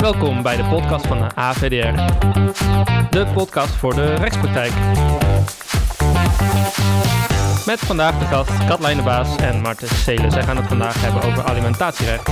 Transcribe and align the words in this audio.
Welkom 0.00 0.42
bij 0.42 0.56
de 0.56 0.64
podcast 0.64 1.06
van 1.06 1.18
de 1.18 1.34
AVDR. 1.34 1.94
De 3.10 3.32
podcast 3.34 3.74
voor 3.74 3.94
de 3.94 4.14
rechtspraktijk. 4.14 4.72
Met 7.66 7.78
vandaag 7.78 8.18
de 8.18 8.24
gast 8.24 8.66
Katlijn 8.66 8.96
de 8.96 9.02
Baas 9.02 9.36
en 9.36 9.60
Marten 9.60 9.88
Seelen. 9.88 10.30
Zij 10.30 10.42
gaan 10.42 10.56
het 10.56 10.66
vandaag 10.66 11.02
hebben 11.02 11.22
over 11.22 11.44
alimentatierecht. 11.44 12.30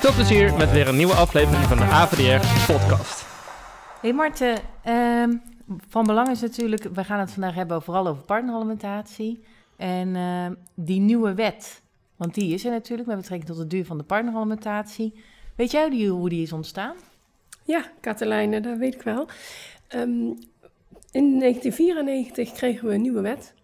Veel 0.00 0.12
plezier 0.12 0.54
met 0.54 0.70
weer 0.70 0.88
een 0.88 0.96
nieuwe 0.96 1.12
aflevering 1.12 1.64
van 1.64 1.76
de 1.76 1.84
AVDR 1.84 2.72
podcast. 2.72 3.26
Hey 4.00 4.12
Marten, 4.12 4.58
ehm, 4.82 5.36
van 5.88 6.04
belang 6.04 6.28
is 6.28 6.40
natuurlijk, 6.40 6.82
we 6.92 7.04
gaan 7.04 7.20
het 7.20 7.30
vandaag 7.30 7.54
hebben 7.54 7.82
vooral 7.82 8.06
over 8.06 8.22
partneralimentatie. 8.22 9.44
En 9.76 10.16
ehm, 10.16 10.54
die 10.74 11.00
nieuwe 11.00 11.34
wet, 11.34 11.82
want 12.16 12.34
die 12.34 12.54
is 12.54 12.64
er 12.64 12.70
natuurlijk 12.70 13.08
met 13.08 13.16
betrekking 13.16 13.50
tot 13.50 13.58
de 13.58 13.66
duur 13.66 13.84
van 13.86 13.98
de 13.98 14.04
partneralimentatie. 14.04 15.14
Weet 15.54 15.70
jij 15.70 16.06
hoe 16.06 16.28
die 16.28 16.42
is 16.42 16.52
ontstaan? 16.52 16.96
Ja, 17.64 17.92
Katelijne, 18.00 18.60
dat 18.60 18.78
weet 18.78 18.94
ik 18.94 19.02
wel. 19.02 19.28
Ehm, 19.88 20.32
in 21.10 21.38
1994 21.38 22.52
kregen 22.52 22.88
we 22.88 22.94
een 22.94 23.02
nieuwe 23.02 23.20
wet. 23.20 23.54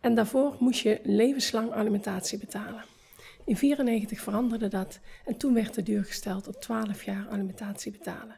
En 0.00 0.14
daarvoor 0.14 0.56
moest 0.58 0.80
je 0.80 1.00
levenslang 1.02 1.72
alimentatie 1.72 2.38
betalen. 2.38 2.84
In 3.44 3.56
1994 3.56 4.20
veranderde 4.20 4.68
dat 4.68 5.00
en 5.24 5.36
toen 5.36 5.54
werd 5.54 5.74
de 5.74 5.82
duur 5.82 6.04
gesteld 6.04 6.48
op 6.48 6.60
12 6.60 7.02
jaar 7.02 7.28
alimentatie 7.30 7.92
betalen. 7.92 8.36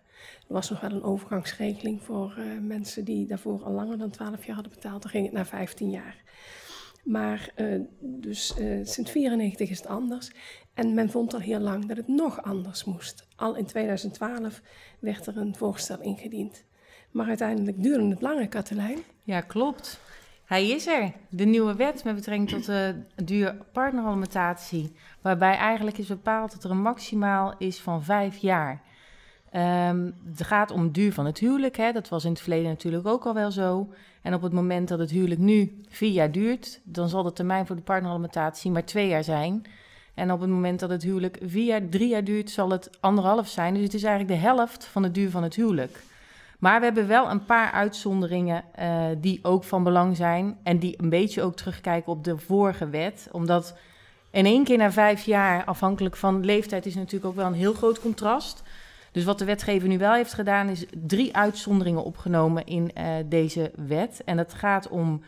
Er 0.49 0.55
was 0.55 0.71
nog 0.71 0.81
wel 0.81 0.91
een 0.91 1.03
overgangsregeling 1.03 2.03
voor 2.03 2.35
uh, 2.39 2.45
mensen 2.61 3.05
die 3.05 3.27
daarvoor 3.27 3.63
al 3.65 3.73
langer 3.73 3.99
dan 3.99 4.11
12 4.11 4.45
jaar 4.45 4.55
hadden 4.55 4.73
betaald. 4.73 5.03
Dan 5.03 5.11
ging 5.11 5.25
het 5.25 5.35
naar 5.35 5.47
15 5.47 5.91
jaar. 5.91 6.17
Maar 7.05 7.51
uh, 7.57 7.81
dus 8.01 8.55
uh, 8.59 8.87
sinds 8.87 9.11
94 9.11 9.71
is 9.71 9.79
het 9.79 9.87
anders. 9.87 10.31
En 10.79 10.95
men 10.95 11.11
vond 11.11 11.35
al 11.35 11.41
heel 11.41 11.61
lang 11.61 11.87
dat 11.87 11.97
het 11.97 12.09
nog 12.09 12.43
anders 12.43 12.85
moest. 12.85 13.27
Al 13.37 13.57
in 13.57 13.65
2012 13.65 14.61
werd 14.99 15.27
er 15.27 15.37
een 15.37 15.57
voorstel 15.57 16.01
ingediend. 16.01 16.65
Maar 17.11 17.27
uiteindelijk 17.27 17.83
duurde 17.83 18.09
het 18.09 18.21
langer, 18.21 18.49
Katelijn. 18.49 18.99
Ja, 19.23 19.41
klopt. 19.41 20.01
Hij 20.45 20.69
is 20.69 20.87
er. 20.87 21.13
De 21.29 21.45
nieuwe 21.45 21.75
wet 21.75 22.05
met 22.05 22.15
betrekking 22.15 22.49
tot 22.49 22.67
de 22.67 22.95
duur 23.25 23.57
partneralimentatie. 23.73 24.93
Waarbij 25.21 25.57
eigenlijk 25.57 25.99
is 25.99 26.07
bepaald 26.07 26.53
dat 26.53 26.65
er 26.65 26.71
een 26.71 26.83
maximaal 26.83 27.55
is 27.59 27.81
van 27.81 28.05
vijf 28.05 28.37
jaar. 28.37 28.83
Um, 29.53 30.15
het 30.27 30.43
gaat 30.43 30.71
om 30.71 30.93
duur 30.93 31.13
van 31.13 31.27
het 31.27 31.39
huwelijk. 31.39 31.77
Hè. 31.77 31.93
Dat 31.93 32.09
was 32.09 32.25
in 32.25 32.31
het 32.31 32.41
verleden 32.41 32.69
natuurlijk 32.69 33.07
ook 33.07 33.27
al 33.27 33.35
wel 33.35 33.51
zo. 33.51 33.89
En 34.23 34.35
op 34.35 34.43
het 34.43 34.53
moment 34.53 34.89
dat 34.89 34.99
het 34.99 35.11
huwelijk 35.11 35.41
nu 35.41 35.81
vier 35.89 36.13
jaar 36.13 36.33
duurt, 36.33 36.81
dan 36.85 37.09
zal 37.09 37.23
de 37.23 37.33
termijn 37.33 37.67
voor 37.67 37.77
de 37.77 37.83
partneralimentatie 37.83 38.71
maar 38.71 38.85
twee 38.85 39.09
jaar 39.09 39.25
zijn. 39.25 39.67
En 40.19 40.33
op 40.33 40.41
het 40.41 40.51
moment 40.51 40.81
dat 40.81 40.91
het 40.91 41.03
huwelijk 41.03 41.39
vier 41.43 41.65
jaar, 41.65 41.89
drie 41.89 42.09
jaar 42.09 42.25
duurt, 42.25 42.51
zal 42.51 42.71
het 42.71 42.91
anderhalf 43.01 43.49
zijn. 43.49 43.75
Dus 43.75 43.83
het 43.83 43.95
is 43.95 44.03
eigenlijk 44.03 44.41
de 44.41 44.47
helft 44.47 44.85
van 44.85 45.03
de 45.03 45.11
duur 45.11 45.31
van 45.31 45.43
het 45.43 45.55
huwelijk. 45.55 46.03
Maar 46.59 46.79
we 46.79 46.85
hebben 46.85 47.07
wel 47.07 47.31
een 47.31 47.45
paar 47.45 47.71
uitzonderingen 47.71 48.65
uh, 48.81 49.05
die 49.19 49.39
ook 49.43 49.65
van 49.65 49.83
belang 49.83 50.17
zijn. 50.17 50.57
En 50.63 50.79
die 50.79 50.95
een 50.97 51.09
beetje 51.09 51.43
ook 51.43 51.57
terugkijken 51.57 52.13
op 52.13 52.25
de 52.25 52.39
vorige 52.39 52.89
wet. 52.89 53.29
Omdat 53.33 53.77
in 54.31 54.47
één 54.47 54.65
keer 54.65 54.79
na 54.79 54.93
vijf 54.93 55.25
jaar, 55.25 55.65
afhankelijk 55.65 56.17
van 56.17 56.45
leeftijd, 56.45 56.87
is 56.87 56.95
natuurlijk 56.95 57.25
ook 57.25 57.37
wel 57.37 57.47
een 57.47 57.53
heel 57.53 57.75
groot 57.75 58.01
contrast. 58.01 58.63
Dus 59.13 59.25
wat 59.25 59.39
de 59.39 59.45
wetgever 59.45 59.89
nu 59.89 59.99
wel 59.99 60.13
heeft 60.13 60.35
gedaan, 60.35 60.69
is 60.69 60.87
drie 61.07 61.37
uitzonderingen 61.37 62.05
opgenomen 62.05 62.67
in 62.67 62.91
uh, 62.99 63.05
deze 63.27 63.71
wet. 63.87 64.23
En 64.25 64.37
dat 64.37 64.55
gaat 64.55 64.89
om 64.89 65.23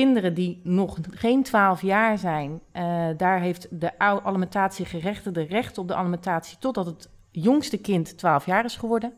kinderen 0.00 0.34
die 0.34 0.60
nog 0.62 0.98
geen 1.10 1.42
12 1.42 1.82
jaar 1.82 2.18
zijn. 2.18 2.60
Uh, 2.72 3.06
daar 3.16 3.40
heeft 3.40 3.66
de 3.70 3.98
alimentatiegerechtigde 3.98 5.42
recht 5.42 5.78
op 5.78 5.88
de 5.88 5.94
alimentatie 5.94 6.58
totdat 6.58 6.86
het 6.86 7.08
jongste 7.30 7.78
kind 7.78 8.18
12 8.18 8.46
jaar 8.46 8.64
is 8.64 8.76
geworden. 8.76 9.12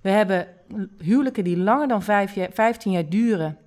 We 0.00 0.10
hebben 0.10 0.48
huwelijken 0.98 1.44
die 1.44 1.56
langer 1.56 1.88
dan 1.88 2.02
5 2.02 2.34
jaar, 2.34 2.50
15 2.52 2.92
jaar 2.92 3.08
duren. 3.08 3.58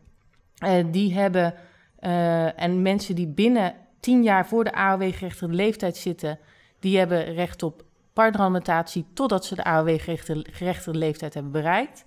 Uh, 0.63 0.71
die 0.91 1.13
hebben, 1.13 1.53
uh, 1.99 2.61
en 2.61 2.81
mensen 2.81 3.15
die 3.15 3.27
binnen 3.27 3.73
10 3.99 4.23
jaar 4.23 4.47
voor 4.47 4.63
de 4.63 4.73
AOW-gerechtigde 4.73 5.55
leeftijd 5.55 5.97
zitten, 5.97 6.39
die 6.79 6.97
hebben 6.97 7.33
recht 7.33 7.63
op 7.63 7.83
partneralimentatie 8.13 9.05
totdat 9.13 9.45
ze 9.45 9.55
de 9.55 9.63
AOW-gerechtigde 9.63 10.97
leeftijd 10.97 11.33
hebben 11.33 11.51
bereikt. 11.51 12.05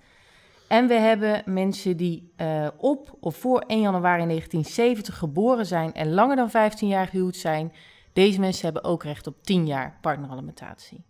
En 0.72 0.87
we 0.87 0.94
hebben 0.94 1.43
mensen 1.44 1.97
die 1.97 2.33
uh, 2.37 2.66
op 2.77 3.16
of 3.21 3.37
voor 3.37 3.60
1 3.60 3.81
januari 3.81 4.27
1970 4.27 5.19
geboren 5.19 5.66
zijn 5.66 5.94
en 5.94 6.12
langer 6.12 6.37
dan 6.37 6.50
15 6.50 6.88
jaar 6.88 7.06
gehuwd 7.06 7.37
zijn. 7.37 7.72
Deze 8.12 8.41
mensen 8.41 8.65
hebben 8.65 8.84
ook 8.84 9.03
recht 9.03 9.27
op 9.27 9.43
10 9.43 9.66
jaar 9.66 9.99
partneralimentatie. 10.00 11.05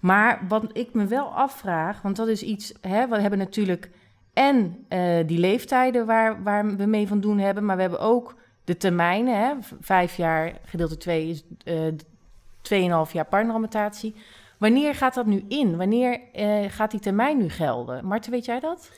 Maar 0.00 0.44
wat 0.48 0.64
ik 0.72 0.94
me 0.94 1.06
wel 1.06 1.26
afvraag, 1.26 2.02
want 2.02 2.16
dat 2.16 2.28
is 2.28 2.42
iets, 2.42 2.72
hè, 2.80 3.08
we 3.08 3.20
hebben 3.20 3.38
natuurlijk 3.38 3.90
en 4.32 4.86
uh, 4.88 5.26
die 5.26 5.38
leeftijden 5.38 6.06
waar, 6.06 6.42
waar 6.42 6.76
we 6.76 6.86
mee 6.86 7.08
van 7.08 7.20
doen 7.20 7.38
hebben, 7.38 7.64
maar 7.64 7.76
we 7.76 7.82
hebben 7.82 8.00
ook 8.00 8.36
de 8.64 8.76
termijnen. 8.76 9.38
Hè, 9.38 9.54
vijf 9.80 10.16
jaar, 10.16 10.52
gedeelte 10.64 10.96
2 10.96 11.28
is 11.28 11.44
uh, 11.64 13.04
2,5 13.06 13.12
jaar 13.12 13.26
partneralimentatie. 13.26 14.14
Wanneer 14.60 14.94
gaat 14.94 15.14
dat 15.14 15.26
nu 15.26 15.44
in? 15.48 15.76
Wanneer 15.76 16.20
uh, 16.34 16.64
gaat 16.68 16.90
die 16.90 17.00
termijn 17.00 17.38
nu 17.38 17.48
gelden? 17.48 18.04
Marten, 18.04 18.30
weet 18.30 18.44
jij 18.44 18.60
dat? 18.60 18.90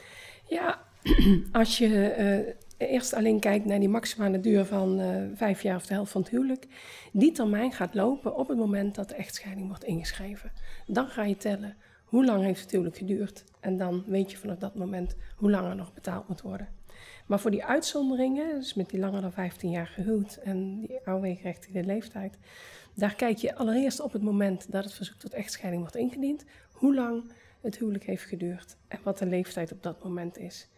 Ja, 0.46 0.78
als 1.52 1.78
je 1.78 2.14
uh, 2.78 2.88
eerst 2.88 3.14
alleen 3.14 3.40
kijkt 3.40 3.64
naar 3.64 3.78
die 3.78 3.88
maximale 3.88 4.40
duur 4.40 4.64
van 4.64 5.00
uh, 5.00 5.16
vijf 5.34 5.62
jaar 5.62 5.76
of 5.76 5.86
de 5.86 5.94
helft 5.94 6.12
van 6.12 6.20
het 6.20 6.30
huwelijk. 6.30 6.66
Die 7.12 7.32
termijn 7.32 7.72
gaat 7.72 7.94
lopen 7.94 8.36
op 8.36 8.48
het 8.48 8.58
moment 8.58 8.94
dat 8.94 9.08
de 9.08 9.14
echtscheiding 9.14 9.68
wordt 9.68 9.84
ingeschreven. 9.84 10.52
Dan 10.86 11.06
ga 11.06 11.24
je 11.24 11.36
tellen 11.36 11.76
hoe 12.04 12.24
lang 12.24 12.44
heeft 12.44 12.60
het 12.60 12.70
huwelijk 12.70 12.96
geduurd. 12.96 13.44
En 13.60 13.76
dan 13.76 14.04
weet 14.06 14.30
je 14.30 14.36
vanaf 14.36 14.58
dat 14.58 14.74
moment 14.74 15.16
hoe 15.36 15.50
lang 15.50 15.68
er 15.68 15.76
nog 15.76 15.94
betaald 15.94 16.28
moet 16.28 16.42
worden. 16.42 16.68
Maar 17.26 17.40
voor 17.40 17.50
die 17.50 17.64
uitzonderingen, 17.64 18.58
dus 18.58 18.74
met 18.74 18.90
die 18.90 19.00
langer 19.00 19.20
dan 19.20 19.32
15 19.32 19.70
jaar 19.70 19.86
gehuwd 19.86 20.34
en 20.36 20.80
die 20.80 21.00
AOW-gerechtigde 21.04 21.84
leeftijd, 21.84 22.38
daar 22.94 23.14
kijk 23.14 23.36
je 23.36 23.54
allereerst 23.54 24.00
op 24.00 24.12
het 24.12 24.22
moment 24.22 24.72
dat 24.72 24.84
het 24.84 24.92
verzoek 24.92 25.16
tot 25.16 25.32
echtscheiding 25.32 25.82
wordt 25.82 25.98
ingediend, 25.98 26.44
hoe 26.72 26.94
lang 26.94 27.32
het 27.60 27.78
huwelijk 27.78 28.04
heeft 28.04 28.24
geduurd 28.24 28.76
en 28.88 28.98
wat 29.02 29.18
de 29.18 29.26
leeftijd 29.26 29.72
op 29.72 29.82
dat 29.82 30.04
moment 30.04 30.38
is. 30.38 30.68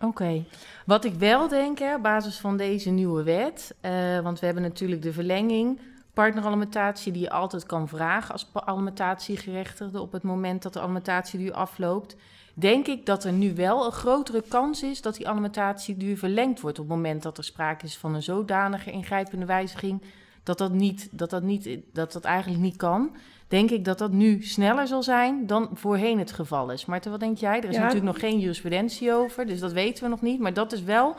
Oké, 0.00 0.44
wat 0.86 1.04
ik 1.04 1.14
wel 1.14 1.48
denk, 1.48 1.78
hè, 1.78 1.94
op 1.94 2.02
basis 2.02 2.38
van 2.38 2.56
deze 2.56 2.90
nieuwe 2.90 3.22
wet, 3.22 3.74
uh, 3.82 4.20
want 4.20 4.40
we 4.40 4.46
hebben 4.46 4.62
natuurlijk 4.62 5.02
de 5.02 5.12
verlenging 5.12 5.80
partneralimentatie 6.14 7.12
die 7.12 7.22
je 7.22 7.30
altijd 7.30 7.66
kan 7.66 7.88
vragen 7.88 8.32
als 8.32 8.50
alimentatiegerechtigde 8.52 10.00
op 10.00 10.12
het 10.12 10.22
moment 10.22 10.62
dat 10.62 10.72
de 10.72 10.80
alimentatieduur 10.80 11.52
afloopt, 11.52 12.16
denk 12.54 12.86
ik 12.86 13.06
dat 13.06 13.24
er 13.24 13.32
nu 13.32 13.54
wel 13.54 13.86
een 13.86 13.92
grotere 13.92 14.42
kans 14.48 14.82
is 14.82 15.02
dat 15.02 15.16
die 15.16 15.28
alimentatieduur 15.28 16.18
verlengd 16.18 16.60
wordt 16.60 16.78
op 16.78 16.88
het 16.88 16.96
moment 16.96 17.22
dat 17.22 17.38
er 17.38 17.44
sprake 17.44 17.84
is 17.84 17.96
van 17.96 18.14
een 18.14 18.22
zodanige 18.22 18.90
ingrijpende 18.90 19.46
wijziging 19.46 20.02
dat 20.42 20.58
dat, 20.58 20.72
niet, 20.72 21.08
dat, 21.10 21.30
dat, 21.30 21.42
niet, 21.42 21.78
dat 21.92 22.12
dat 22.12 22.24
eigenlijk 22.24 22.62
niet 22.62 22.76
kan. 22.76 23.16
Denk 23.48 23.70
ik 23.70 23.84
dat 23.84 23.98
dat 23.98 24.12
nu 24.12 24.42
sneller 24.42 24.86
zal 24.86 25.02
zijn 25.02 25.46
dan 25.46 25.70
voorheen 25.72 26.18
het 26.18 26.32
geval 26.32 26.70
is. 26.70 26.84
Maar 26.84 27.02
wat 27.10 27.20
denk 27.20 27.38
jij? 27.38 27.58
Er 27.58 27.68
is 27.68 27.74
ja. 27.74 27.80
natuurlijk 27.80 28.12
nog 28.12 28.18
geen 28.18 28.38
jurisprudentie 28.38 29.12
over, 29.12 29.46
dus 29.46 29.60
dat 29.60 29.72
weten 29.72 30.04
we 30.04 30.10
nog 30.10 30.20
niet. 30.20 30.40
Maar 30.40 30.52
dat 30.52 30.72
is 30.72 30.82
wel 30.82 31.16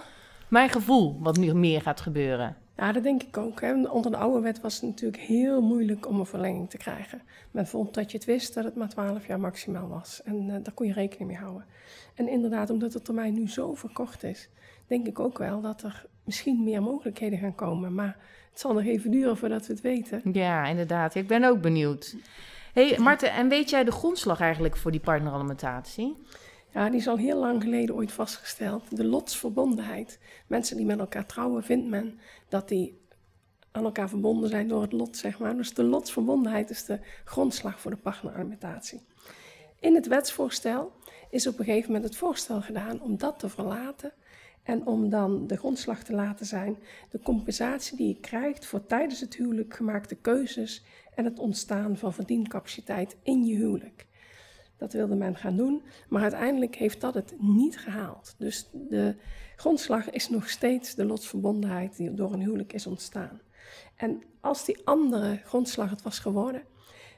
mijn 0.47 0.69
gevoel 0.69 1.17
wat 1.19 1.37
nu 1.37 1.53
meer 1.53 1.81
gaat 1.81 2.01
gebeuren. 2.01 2.57
Ja, 2.77 2.91
dat 2.91 3.03
denk 3.03 3.23
ik 3.23 3.37
ook. 3.37 3.61
Hè. 3.61 3.87
Onder 3.87 4.11
de 4.11 4.17
oude 4.17 4.39
wet 4.39 4.61
was 4.61 4.73
het 4.73 4.83
natuurlijk 4.83 5.21
heel 5.21 5.61
moeilijk 5.61 6.07
om 6.07 6.19
een 6.19 6.25
verlenging 6.25 6.69
te 6.69 6.77
krijgen. 6.77 7.21
Men 7.51 7.67
vond 7.67 7.93
dat 7.93 8.11
je 8.11 8.17
het 8.17 8.25
wist 8.25 8.53
dat 8.53 8.63
het 8.63 8.75
maar 8.75 8.89
12 8.89 9.27
jaar 9.27 9.39
maximaal 9.39 9.87
was. 9.87 10.21
En 10.23 10.47
uh, 10.47 10.53
daar 10.63 10.73
kon 10.73 10.87
je 10.87 10.93
rekening 10.93 11.29
mee 11.29 11.39
houden. 11.39 11.65
En 12.15 12.29
inderdaad, 12.29 12.69
omdat 12.69 12.91
de 12.91 13.01
termijn 13.01 13.33
nu 13.33 13.49
zo 13.49 13.73
verkort 13.73 14.23
is, 14.23 14.49
denk 14.87 15.07
ik 15.07 15.19
ook 15.19 15.37
wel 15.37 15.61
dat 15.61 15.83
er 15.83 16.05
misschien 16.23 16.63
meer 16.63 16.81
mogelijkheden 16.81 17.39
gaan 17.39 17.55
komen. 17.55 17.93
Maar 17.93 18.17
het 18.49 18.59
zal 18.59 18.73
nog 18.73 18.83
even 18.83 19.11
duren 19.11 19.37
voordat 19.37 19.67
we 19.67 19.73
het 19.73 19.81
weten. 19.81 20.21
Ja, 20.31 20.65
inderdaad. 20.65 21.15
Ik 21.15 21.27
ben 21.27 21.43
ook 21.43 21.61
benieuwd. 21.61 22.15
hey, 22.73 22.97
Marten, 22.99 23.31
en 23.31 23.49
weet 23.49 23.69
jij 23.69 23.83
de 23.83 23.91
grondslag 23.91 24.39
eigenlijk 24.39 24.77
voor 24.77 24.91
die 24.91 24.99
partneralimentatie? 24.99 26.15
Ja, 26.75 26.89
die 26.89 26.99
is 26.99 27.07
al 27.07 27.17
heel 27.17 27.39
lang 27.39 27.63
geleden 27.63 27.95
ooit 27.95 28.11
vastgesteld. 28.11 28.97
De 28.97 29.03
lotsverbondenheid. 29.05 30.19
Mensen 30.47 30.77
die 30.77 30.85
met 30.85 30.99
elkaar 30.99 31.25
trouwen, 31.25 31.63
vindt 31.63 31.87
men 31.87 32.19
dat 32.49 32.67
die 32.67 33.01
aan 33.71 33.83
elkaar 33.83 34.09
verbonden 34.09 34.49
zijn 34.49 34.67
door 34.67 34.81
het 34.81 34.91
lot, 34.91 35.17
zeg 35.17 35.39
maar. 35.39 35.57
Dus 35.57 35.73
de 35.73 35.83
lotsverbondenheid 35.83 36.69
is 36.69 36.85
de 36.85 36.99
grondslag 37.25 37.79
voor 37.79 37.91
de 37.91 37.97
partneralimentatie. 37.97 39.01
In 39.79 39.95
het 39.95 40.07
wetsvoorstel 40.07 40.91
is 41.29 41.47
op 41.47 41.59
een 41.59 41.65
gegeven 41.65 41.91
moment 41.91 42.09
het 42.09 42.17
voorstel 42.17 42.61
gedaan 42.61 43.01
om 43.01 43.17
dat 43.17 43.39
te 43.39 43.49
verlaten 43.49 44.13
en 44.63 44.85
om 44.85 45.09
dan 45.09 45.47
de 45.47 45.57
grondslag 45.57 46.03
te 46.03 46.13
laten 46.13 46.45
zijn 46.45 46.77
de 47.09 47.19
compensatie 47.19 47.97
die 47.97 48.07
je 48.07 48.19
krijgt 48.19 48.65
voor 48.65 48.85
tijdens 48.85 49.19
het 49.19 49.35
huwelijk 49.35 49.73
gemaakte 49.73 50.15
keuzes 50.15 50.83
en 51.15 51.25
het 51.25 51.39
ontstaan 51.39 51.97
van 51.97 52.13
verdiencapaciteit 52.13 53.15
in 53.23 53.45
je 53.45 53.55
huwelijk. 53.55 54.05
Dat 54.77 54.93
wilde 54.93 55.15
men 55.15 55.35
gaan 55.35 55.55
doen, 55.55 55.83
maar 56.09 56.21
uiteindelijk 56.21 56.75
heeft 56.75 57.01
dat 57.01 57.13
het 57.13 57.35
niet 57.39 57.79
gehaald. 57.79 58.35
Dus 58.37 58.69
de 58.71 59.15
grondslag 59.55 60.09
is 60.09 60.29
nog 60.29 60.49
steeds 60.49 60.95
de 60.95 61.05
lotsverbondenheid 61.05 61.97
die 61.97 62.13
door 62.13 62.33
een 62.33 62.41
huwelijk 62.41 62.73
is 62.73 62.87
ontstaan. 62.87 63.41
En 63.95 64.23
als 64.39 64.65
die 64.65 64.81
andere 64.83 65.41
grondslag 65.43 65.89
het 65.89 66.01
was 66.01 66.19
geworden, 66.19 66.63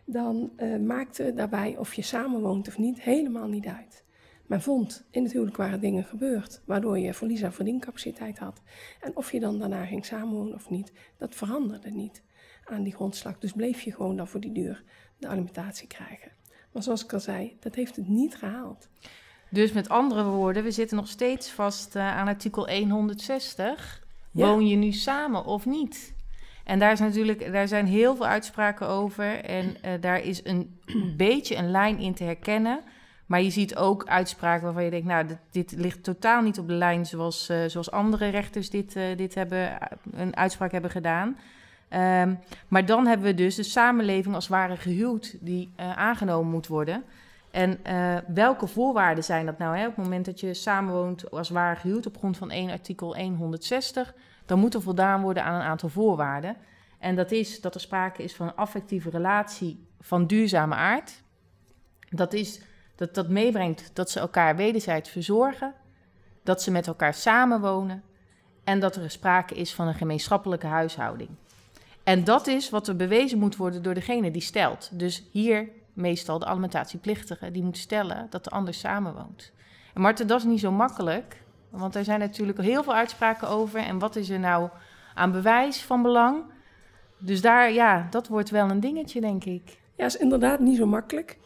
dan 0.06 0.52
uh, 0.58 0.80
maakte 0.80 1.34
daarbij 1.34 1.78
of 1.78 1.94
je 1.94 2.02
samenwoont 2.02 2.68
of 2.68 2.78
niet 2.78 3.02
helemaal 3.02 3.48
niet 3.48 3.66
uit. 3.66 4.06
Men 4.46 4.62
vond 4.62 5.06
in 5.12 5.24
het 5.24 5.32
huwelijk 5.32 5.58
waren 5.58 5.80
dingen 5.80 6.04
gebeurd, 6.04 6.62
waardoor 6.66 7.00
je 7.00 7.14
verlies 7.14 7.44
aan 7.44 7.54
verdiencapaciteit 7.54 8.38
had. 8.40 8.62
En 9.02 9.16
of 9.16 9.32
je 9.32 9.40
dan 9.40 9.60
daarna 9.60 9.86
ging 9.86 10.06
samenwonen 10.06 10.54
of 10.54 10.70
niet, 10.70 10.92
dat 11.18 11.36
veranderde 11.36 11.90
niet 11.90 12.24
aan 12.66 12.84
die 12.84 12.94
grondslag. 12.94 13.40
Dus 13.40 13.52
bleef 13.52 13.82
je 13.82 13.94
gewoon 13.94 14.18
dan 14.18 14.28
voor 14.28 14.40
die 14.40 14.52
duur 14.52 14.84
de 15.18 15.28
alimentatie 15.28 15.88
krijgen. 15.88 16.32
Maar 16.78 16.86
zoals 16.86 17.04
ik 17.04 17.14
al 17.14 17.20
zei, 17.20 17.58
dat 17.60 17.76
heeft 17.76 17.96
het 17.96 18.08
niet 18.08 18.36
gehaald. 18.36 18.88
Dus 19.50 19.72
met 19.72 19.90
andere 19.90 20.24
woorden, 20.24 20.64
we 20.64 20.72
zitten 20.72 20.98
nog 20.98 21.08
steeds 21.08 21.50
vast 21.50 21.96
uh, 21.96 22.18
aan 22.18 22.28
artikel 22.28 22.70
160. 22.70 24.04
Woon 24.32 24.68
je 24.68 24.76
nu 24.76 24.92
samen 24.92 25.46
of 25.46 25.66
niet? 25.66 26.14
En 26.64 26.80
daar, 26.80 26.92
is 26.92 27.00
natuurlijk, 27.00 27.52
daar 27.52 27.68
zijn 27.68 27.88
heel 27.88 28.16
veel 28.16 28.26
uitspraken 28.26 28.88
over. 28.88 29.44
En 29.44 29.66
uh, 29.86 29.92
daar 30.02 30.20
is 30.20 30.42
een, 30.44 30.80
een 30.86 31.14
beetje 31.28 31.56
een 31.56 31.72
lijn 31.72 32.00
in 32.00 32.14
te 32.14 32.24
herkennen. 32.24 32.80
Maar 33.26 33.42
je 33.42 33.50
ziet 33.50 33.76
ook 33.76 34.08
uitspraken 34.08 34.64
waarvan 34.64 34.84
je 34.84 34.90
denkt, 34.90 35.08
nou, 35.08 35.28
dit, 35.28 35.40
dit 35.52 35.72
ligt 35.72 36.04
totaal 36.04 36.42
niet 36.42 36.60
op 36.60 36.68
de 36.68 36.74
lijn 36.74 37.06
zoals, 37.06 37.50
uh, 37.50 37.58
zoals 37.68 37.92
andere 37.92 38.30
rechters 38.30 38.70
dit, 38.70 38.94
dit 38.94 39.36
hebben, 39.36 39.78
een 40.12 40.36
uitspraak 40.36 40.72
hebben 40.72 40.92
gedaan. 40.92 41.38
Um, 41.94 42.40
maar 42.68 42.86
dan 42.86 43.08
hebben 43.08 43.26
we 43.28 43.34
dus 43.34 43.56
de 43.56 43.64
samenleving 43.64 44.36
als 44.36 44.48
ware 44.48 44.78
gehuwd 44.78 45.36
die 45.40 45.70
uh, 45.80 45.98
aangenomen 45.98 46.52
moet 46.52 46.68
worden. 46.68 47.04
En 47.52 47.80
welke 48.28 48.68
voorwaarden 48.68 49.24
zijn 49.24 49.46
dat 49.46 49.58
nou? 49.58 49.78
Hè? 49.78 49.88
Op 49.88 49.96
het 49.96 50.04
moment 50.04 50.26
dat 50.26 50.40
je 50.40 50.54
samenwoont 50.54 51.32
als 51.32 51.50
ware 51.50 51.80
gehuwd 51.80 52.06
op 52.06 52.18
grond 52.18 52.38
van 52.38 52.52
1 52.52 52.70
artikel 52.70 53.18
160, 53.18 54.14
dan 54.46 54.60
moet 54.60 54.74
er 54.74 54.82
voldaan 54.82 55.22
worden 55.22 55.44
aan 55.44 55.56
een 55.56 55.68
aantal 55.68 55.90
voorwaarden. 55.90 56.58
En 57.00 57.16
dat 57.16 57.32
is 57.32 57.62
dat 57.62 57.76
er 57.76 57.82
sprake 57.82 58.24
is 58.24 58.36
van 58.36 58.48
een 58.48 58.56
affectieve 58.56 59.10
relatie 59.10 59.88
van 60.00 60.28
duurzame 60.28 60.76
aard. 60.76 61.24
Dat 62.10 62.34
is 62.34 62.62
dat 62.96 63.16
dat 63.16 63.30
meebrengt 63.30 63.90
dat 63.94 64.10
ze 64.10 64.20
elkaar 64.20 64.56
wederzijds 64.56 65.10
verzorgen, 65.10 65.74
dat 66.44 66.62
ze 66.62 66.72
met 66.72 66.88
elkaar 66.88 67.14
samenwonen 67.14 68.04
en 68.64 68.80
dat 68.80 68.96
er 68.96 69.12
sprake 69.12 69.56
is 69.56 69.74
van 69.74 69.88
een 69.88 69.94
gemeenschappelijke 69.94 70.68
huishouding. 70.68 71.30
En 72.08 72.24
dat 72.24 72.48
is 72.48 72.70
wat 72.70 72.88
er 72.88 72.96
bewezen 72.96 73.40
moet 73.40 73.56
worden 73.56 73.84
door 73.84 73.94
degene 73.94 74.32
die 74.32 74.42
stelt. 74.42 74.90
Dus 75.00 75.24
hier 75.32 75.70
meestal 75.94 76.40
de 76.40 76.46
alimentatieplichtige, 76.46 77.52
die 77.52 77.64
moet 77.64 77.78
stellen 77.78 78.28
dat 78.30 78.44
de 78.44 78.50
ander 78.50 78.74
samenwoont. 78.74 79.52
En 79.94 80.02
Marten, 80.02 80.28
dat 80.28 80.40
is 80.40 80.46
niet 80.46 80.60
zo 80.60 80.72
makkelijk, 80.72 81.44
want 81.70 81.96
er 81.96 82.04
zijn 82.04 82.20
natuurlijk 82.20 82.62
heel 82.62 82.84
veel 82.84 82.94
uitspraken 82.94 83.50
over. 83.50 83.80
En 83.80 84.00
wat 84.00 84.16
is 84.16 84.30
er 84.30 84.40
nou 84.40 84.70
aan 85.14 85.32
bewijs 85.32 85.82
van 85.82 86.02
belang? 86.02 86.44
Dus 87.18 87.42
daar, 87.42 87.72
ja, 87.72 88.08
dat 88.10 88.28
wordt 88.28 88.50
wel 88.50 88.70
een 88.70 88.80
dingetje, 88.80 89.22
denk 89.22 89.44
ik. 89.44 89.80
Ja, 89.96 90.06
is 90.06 90.18
inderdaad 90.18 90.60
niet 90.60 90.78
zo 90.78 90.86
makkelijk 90.86 91.38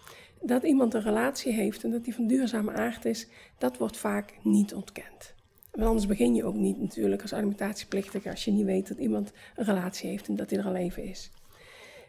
dat 0.42 0.64
iemand 0.64 0.94
een 0.94 1.02
relatie 1.02 1.54
heeft 1.54 1.84
en 1.84 1.92
dat 1.92 2.04
die 2.04 2.16
van 2.16 2.28
duurzame 2.28 2.74
aard 2.74 3.06
is, 3.06 3.28
dat 3.58 3.78
wordt 3.78 3.98
vaak 3.98 4.34
niet 4.44 4.74
ontkend. 4.74 5.34
Want 5.72 5.88
anders 5.88 6.08
begin 6.08 6.36
je 6.36 6.46
ook 6.46 6.56
niet 6.56 6.82
natuurlijk 6.82 7.22
als 7.22 7.34
alimentatieplichtige 7.34 8.30
als 8.30 8.46
je 8.46 8.52
niet 8.52 8.66
weet 8.66 8.88
dat 8.88 8.98
iemand 8.98 9.32
een 9.56 9.66
relatie 9.66 10.10
heeft 10.10 10.28
en 10.28 10.36
dat 10.36 10.50
hij 10.50 10.60
er 10.60 10.66
al 10.66 10.76
even 10.76 11.04
is. 11.04 11.32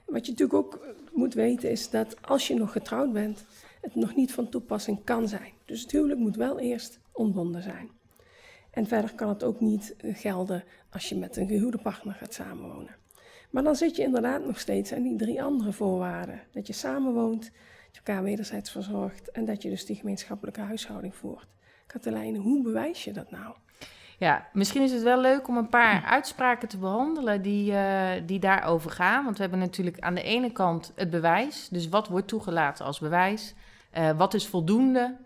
Wat 0.06 0.26
je 0.26 0.30
natuurlijk 0.30 0.58
ook 0.58 0.86
moet 1.12 1.34
weten 1.34 1.70
is 1.70 1.90
dat 1.90 2.16
als 2.22 2.48
je 2.48 2.54
nog 2.54 2.72
getrouwd 2.72 3.12
bent, 3.12 3.44
het 3.80 3.94
nog 3.94 4.14
niet 4.14 4.32
van 4.32 4.48
toepassing 4.48 5.04
kan 5.04 5.28
zijn. 5.28 5.52
Dus 5.64 5.82
het 5.82 5.90
huwelijk 5.90 6.20
moet 6.20 6.36
wel 6.36 6.58
eerst 6.58 6.98
ontbonden 7.12 7.62
zijn. 7.62 7.90
En 8.70 8.86
verder 8.86 9.14
kan 9.14 9.28
het 9.28 9.44
ook 9.44 9.60
niet 9.60 9.94
gelden 10.02 10.64
als 10.90 11.08
je 11.08 11.16
met 11.16 11.36
een 11.36 11.48
gehuwde 11.48 11.78
partner 11.78 12.14
gaat 12.14 12.34
samenwonen. 12.34 12.96
Maar 13.50 13.62
dan 13.62 13.76
zit 13.76 13.96
je 13.96 14.02
inderdaad 14.02 14.46
nog 14.46 14.60
steeds 14.60 14.92
aan 14.92 15.02
die 15.02 15.16
drie 15.16 15.42
andere 15.42 15.72
voorwaarden. 15.72 16.40
Dat 16.50 16.66
je 16.66 16.72
samenwoont, 16.72 17.44
je 17.90 17.98
elkaar 17.98 18.22
wederzijds 18.22 18.70
verzorgt 18.70 19.30
en 19.30 19.44
dat 19.44 19.62
je 19.62 19.70
dus 19.70 19.86
die 19.86 19.96
gemeenschappelijke 19.96 20.60
huishouding 20.60 21.14
voert. 21.14 21.46
Katelijne, 21.92 22.38
hoe 22.38 22.62
bewijs 22.62 23.04
je 23.04 23.12
dat 23.12 23.30
nou? 23.30 23.54
Ja, 24.18 24.46
misschien 24.52 24.82
is 24.82 24.92
het 24.92 25.02
wel 25.02 25.20
leuk 25.20 25.48
om 25.48 25.56
een 25.56 25.68
paar 25.68 26.04
uitspraken 26.04 26.68
te 26.68 26.78
behandelen 26.78 27.42
die, 27.42 27.72
uh, 27.72 28.08
die 28.26 28.38
daarover 28.38 28.90
gaan. 28.90 29.24
Want 29.24 29.36
we 29.36 29.42
hebben 29.42 29.60
natuurlijk 29.60 30.00
aan 30.00 30.14
de 30.14 30.22
ene 30.22 30.52
kant 30.52 30.92
het 30.94 31.10
bewijs. 31.10 31.68
Dus 31.68 31.88
wat 31.88 32.08
wordt 32.08 32.28
toegelaten 32.28 32.84
als 32.84 32.98
bewijs? 32.98 33.54
Uh, 33.98 34.10
wat 34.10 34.34
is 34.34 34.46
voldoende 34.46 35.16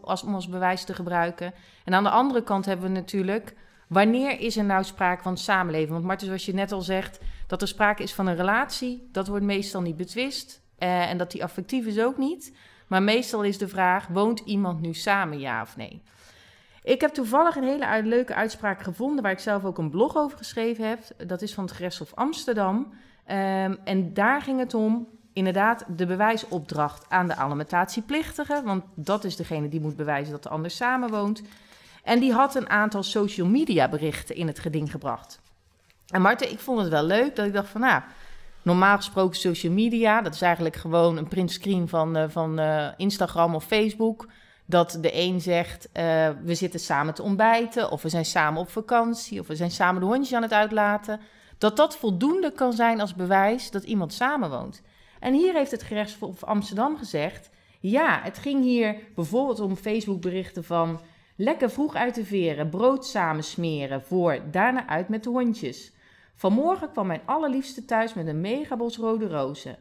als, 0.00 0.22
om 0.22 0.34
als 0.34 0.48
bewijs 0.48 0.84
te 0.84 0.94
gebruiken? 0.94 1.52
En 1.84 1.94
aan 1.94 2.02
de 2.02 2.10
andere 2.10 2.42
kant 2.42 2.64
hebben 2.64 2.86
we 2.86 2.94
natuurlijk... 2.94 3.54
wanneer 3.86 4.40
is 4.40 4.56
er 4.56 4.64
nou 4.64 4.84
sprake 4.84 5.22
van 5.22 5.36
samenleven? 5.36 5.92
Want 5.92 6.04
Marten, 6.04 6.26
zoals 6.26 6.46
je 6.46 6.54
net 6.54 6.72
al 6.72 6.80
zegt... 6.80 7.20
dat 7.46 7.62
er 7.62 7.68
sprake 7.68 8.02
is 8.02 8.14
van 8.14 8.26
een 8.26 8.36
relatie, 8.36 9.08
dat 9.12 9.28
wordt 9.28 9.44
meestal 9.44 9.80
niet 9.80 9.96
betwist. 9.96 10.62
Uh, 10.78 11.10
en 11.10 11.18
dat 11.18 11.30
die 11.30 11.42
affectief 11.42 11.86
is 11.86 12.00
ook 12.00 12.18
niet. 12.18 12.52
Maar 12.86 13.02
meestal 13.02 13.42
is 13.42 13.58
de 13.58 13.68
vraag: 13.68 14.06
woont 14.06 14.40
iemand 14.44 14.80
nu 14.80 14.94
samen, 14.94 15.38
ja 15.38 15.62
of 15.62 15.76
nee? 15.76 16.02
Ik 16.82 17.00
heb 17.00 17.14
toevallig 17.14 17.56
een 17.56 17.64
hele 17.64 18.02
leuke 18.02 18.34
uitspraak 18.34 18.82
gevonden, 18.82 19.22
waar 19.22 19.32
ik 19.32 19.38
zelf 19.38 19.64
ook 19.64 19.78
een 19.78 19.90
blog 19.90 20.16
over 20.16 20.38
geschreven 20.38 20.88
heb. 20.88 21.00
Dat 21.26 21.42
is 21.42 21.54
van 21.54 21.64
het 21.64 21.72
Gerechtshof 21.72 22.14
Amsterdam. 22.14 22.76
Um, 22.76 23.78
en 23.84 24.14
daar 24.14 24.42
ging 24.42 24.58
het 24.58 24.74
om, 24.74 25.08
inderdaad, 25.32 25.84
de 25.96 26.06
bewijsopdracht 26.06 27.06
aan 27.08 27.26
de 27.26 27.36
alimentatieplichtige. 27.36 28.62
Want 28.64 28.84
dat 28.94 29.24
is 29.24 29.36
degene 29.36 29.68
die 29.68 29.80
moet 29.80 29.96
bewijzen 29.96 30.32
dat 30.32 30.42
de 30.42 30.48
ander 30.48 30.70
samenwoont. 30.70 31.42
En 32.02 32.20
die 32.20 32.32
had 32.32 32.54
een 32.54 32.70
aantal 32.70 33.02
social 33.02 33.46
media 33.46 33.88
berichten 33.88 34.36
in 34.36 34.46
het 34.46 34.58
geding 34.58 34.90
gebracht. 34.90 35.40
En 36.08 36.22
Marten, 36.22 36.50
ik 36.50 36.58
vond 36.58 36.80
het 36.80 36.88
wel 36.88 37.04
leuk 37.04 37.36
dat 37.36 37.46
ik 37.46 37.52
dacht 37.52 37.68
van, 37.68 37.80
nou, 37.80 38.02
normaal 38.64 38.96
gesproken 38.96 39.38
social 39.38 39.72
media. 39.72 40.22
Dat 40.22 40.34
is 40.34 40.42
eigenlijk 40.42 40.76
gewoon 40.76 41.16
een 41.16 41.28
printscreen 41.28 41.88
van, 41.88 42.16
uh, 42.16 42.24
van 42.28 42.60
uh, 42.60 42.88
Instagram 42.96 43.54
of 43.54 43.64
Facebook. 43.64 44.28
Dat 44.66 44.98
de 45.00 45.10
een 45.12 45.40
zegt, 45.40 45.88
uh, 45.92 46.02
we 46.44 46.54
zitten 46.54 46.80
samen 46.80 47.14
te 47.14 47.22
ontbijten, 47.22 47.90
of 47.90 48.02
we 48.02 48.08
zijn 48.08 48.24
samen 48.24 48.60
op 48.60 48.70
vakantie, 48.70 49.40
of 49.40 49.46
we 49.46 49.56
zijn 49.56 49.70
samen 49.70 50.00
de 50.00 50.06
hondjes 50.06 50.34
aan 50.34 50.42
het 50.42 50.52
uitlaten. 50.52 51.20
Dat 51.58 51.76
dat 51.76 51.96
voldoende 51.96 52.52
kan 52.52 52.72
zijn 52.72 53.00
als 53.00 53.14
bewijs 53.14 53.70
dat 53.70 53.84
iemand 53.84 54.12
samenwoont. 54.12 54.82
En 55.20 55.34
hier 55.34 55.54
heeft 55.54 55.70
het 55.70 55.82
gerechtshof 55.82 56.44
Amsterdam 56.44 56.96
gezegd, 56.98 57.50
ja, 57.80 58.20
het 58.22 58.38
ging 58.38 58.62
hier 58.62 58.96
bijvoorbeeld 59.14 59.60
om 59.60 59.76
Facebook-berichten 59.76 60.64
van 60.64 61.00
lekker 61.36 61.70
vroeg 61.70 61.94
uit 61.94 62.14
de 62.14 62.24
veren, 62.24 62.70
brood 62.70 63.06
samen 63.06 63.44
smeren 63.44 64.02
voor 64.02 64.38
daarna 64.50 64.86
uit 64.86 65.08
met 65.08 65.24
de 65.24 65.30
hondjes. 65.30 65.92
Vanmorgen 66.34 66.90
kwam 66.90 67.06
mijn 67.06 67.20
allerliefste 67.24 67.84
thuis 67.84 68.14
met 68.14 68.26
een 68.26 68.40
megabos 68.40 68.96
rode 68.96 69.28
rozen. 69.28 69.78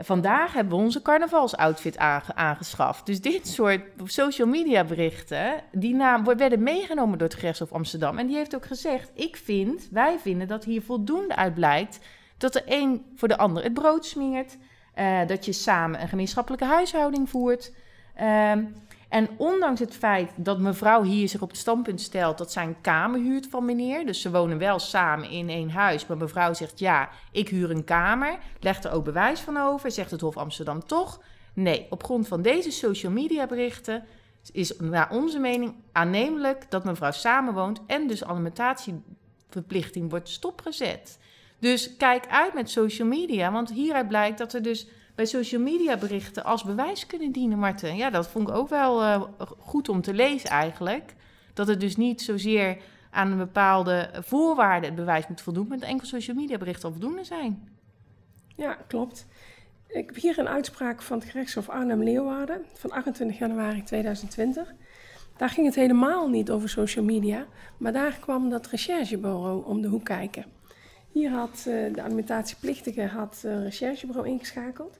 Vandaag 0.00 0.52
hebben 0.52 0.76
we 0.76 0.84
onze 0.84 1.02
carnavalsoutfit 1.02 1.98
aange 1.98 2.34
aangeschaft. 2.34 3.06
Dus 3.06 3.20
dit 3.20 3.48
soort 3.58 3.82
social 4.04 4.48
media 4.48 4.84
berichten, 4.84 5.62
die 5.72 5.96
werden 6.36 6.62
meegenomen 6.62 7.18
door 7.18 7.28
het 7.28 7.38
gerechtshof 7.38 7.72
Amsterdam. 7.72 8.18
En 8.18 8.26
die 8.26 8.36
heeft 8.36 8.54
ook 8.54 8.66
gezegd, 8.66 9.10
ik 9.14 9.36
vind, 9.36 9.88
wij 9.90 10.18
vinden 10.18 10.48
dat 10.48 10.64
hier 10.64 10.82
voldoende 10.82 11.36
uit 11.36 11.54
blijkt 11.54 11.98
dat 12.38 12.52
de 12.52 12.62
een 12.66 13.04
voor 13.14 13.28
de 13.28 13.38
ander 13.38 13.62
het 13.62 13.74
brood 13.74 14.06
smeert. 14.06 14.56
Uh, 14.98 15.26
dat 15.26 15.44
je 15.44 15.52
samen 15.52 16.02
een 16.02 16.08
gemeenschappelijke 16.08 16.64
huishouding 16.64 17.30
voert. 17.30 17.72
Uh, 18.20 18.52
en 19.08 19.28
ondanks 19.36 19.80
het 19.80 19.94
feit 19.94 20.30
dat 20.36 20.58
mevrouw 20.58 21.02
hier 21.02 21.28
zich 21.28 21.42
op 21.42 21.48
het 21.48 21.58
standpunt 21.58 22.00
stelt 22.00 22.38
dat 22.38 22.52
zij 22.52 22.64
een 22.64 22.80
kamer 22.80 23.20
huurt 23.20 23.46
van 23.50 23.64
meneer, 23.64 24.06
dus 24.06 24.20
ze 24.20 24.30
wonen 24.30 24.58
wel 24.58 24.78
samen 24.78 25.30
in 25.30 25.48
één 25.48 25.70
huis, 25.70 26.06
maar 26.06 26.16
mevrouw 26.16 26.54
zegt 26.54 26.78
ja, 26.78 27.08
ik 27.32 27.48
huur 27.48 27.70
een 27.70 27.84
kamer, 27.84 28.38
legt 28.60 28.84
er 28.84 28.92
ook 28.92 29.04
bewijs 29.04 29.40
van 29.40 29.56
over, 29.56 29.90
zegt 29.90 30.10
het 30.10 30.20
Hof 30.20 30.36
Amsterdam 30.36 30.86
toch? 30.86 31.20
Nee, 31.54 31.86
op 31.90 32.04
grond 32.04 32.28
van 32.28 32.42
deze 32.42 32.70
social 32.70 33.12
media 33.12 33.46
berichten 33.46 34.04
is 34.52 34.76
naar 34.78 35.10
onze 35.10 35.38
mening 35.38 35.74
aannemelijk 35.92 36.70
dat 36.70 36.84
mevrouw 36.84 37.10
samenwoont 37.10 37.80
en 37.86 38.06
dus 38.06 38.24
alimentatieverplichting 38.24 40.10
wordt 40.10 40.28
stopgezet. 40.28 41.18
Dus 41.58 41.96
kijk 41.96 42.26
uit 42.26 42.54
met 42.54 42.70
social 42.70 43.08
media, 43.08 43.52
want 43.52 43.72
hieruit 43.72 44.08
blijkt 44.08 44.38
dat 44.38 44.52
er 44.52 44.62
dus 44.62 44.86
bij 45.18 45.26
social 45.26 45.60
media 45.60 45.96
berichten 45.96 46.44
als 46.44 46.64
bewijs 46.64 47.06
kunnen 47.06 47.32
dienen, 47.32 47.58
Marten. 47.58 47.96
Ja, 47.96 48.10
dat 48.10 48.28
vond 48.28 48.48
ik 48.48 48.54
ook 48.54 48.68
wel 48.68 49.02
uh, 49.02 49.22
goed 49.58 49.88
om 49.88 50.02
te 50.02 50.14
lezen 50.14 50.50
eigenlijk. 50.50 51.14
Dat 51.54 51.66
het 51.66 51.80
dus 51.80 51.96
niet 51.96 52.22
zozeer 52.22 52.76
aan 53.10 53.30
een 53.30 53.38
bepaalde 53.38 54.10
voorwaarde 54.12 54.86
het 54.86 54.94
bewijs 54.94 55.28
moet 55.28 55.40
voldoen, 55.40 55.68
maar 55.68 55.78
enkel 55.78 56.06
social 56.06 56.36
media 56.36 56.58
berichten 56.58 56.84
al 56.84 56.90
voldoende 56.90 57.24
zijn. 57.24 57.68
Ja, 58.56 58.74
klopt. 58.86 59.26
Ik 59.88 60.06
heb 60.06 60.16
hier 60.16 60.38
een 60.38 60.48
uitspraak 60.48 61.02
van 61.02 61.18
het 61.18 61.28
gerechtshof 61.28 61.68
Arnhem-Leeuwarden 61.68 62.64
van 62.74 62.90
28 62.90 63.38
januari 63.38 63.82
2020. 63.82 64.74
Daar 65.36 65.50
ging 65.50 65.66
het 65.66 65.74
helemaal 65.74 66.28
niet 66.28 66.50
over 66.50 66.68
social 66.68 67.04
media, 67.04 67.46
maar 67.76 67.92
daar 67.92 68.18
kwam 68.20 68.50
dat 68.50 68.66
recherchebureau 68.66 69.64
om 69.64 69.80
de 69.80 69.88
hoek 69.88 70.04
kijken. 70.04 70.44
Hier 71.12 71.30
had 71.30 71.64
uh, 71.68 71.94
de 71.94 72.02
alimentatieplichtige 72.02 73.06
had, 73.06 73.42
uh, 73.44 73.62
recherchebureau 73.62 74.28
ingeschakeld. 74.28 74.96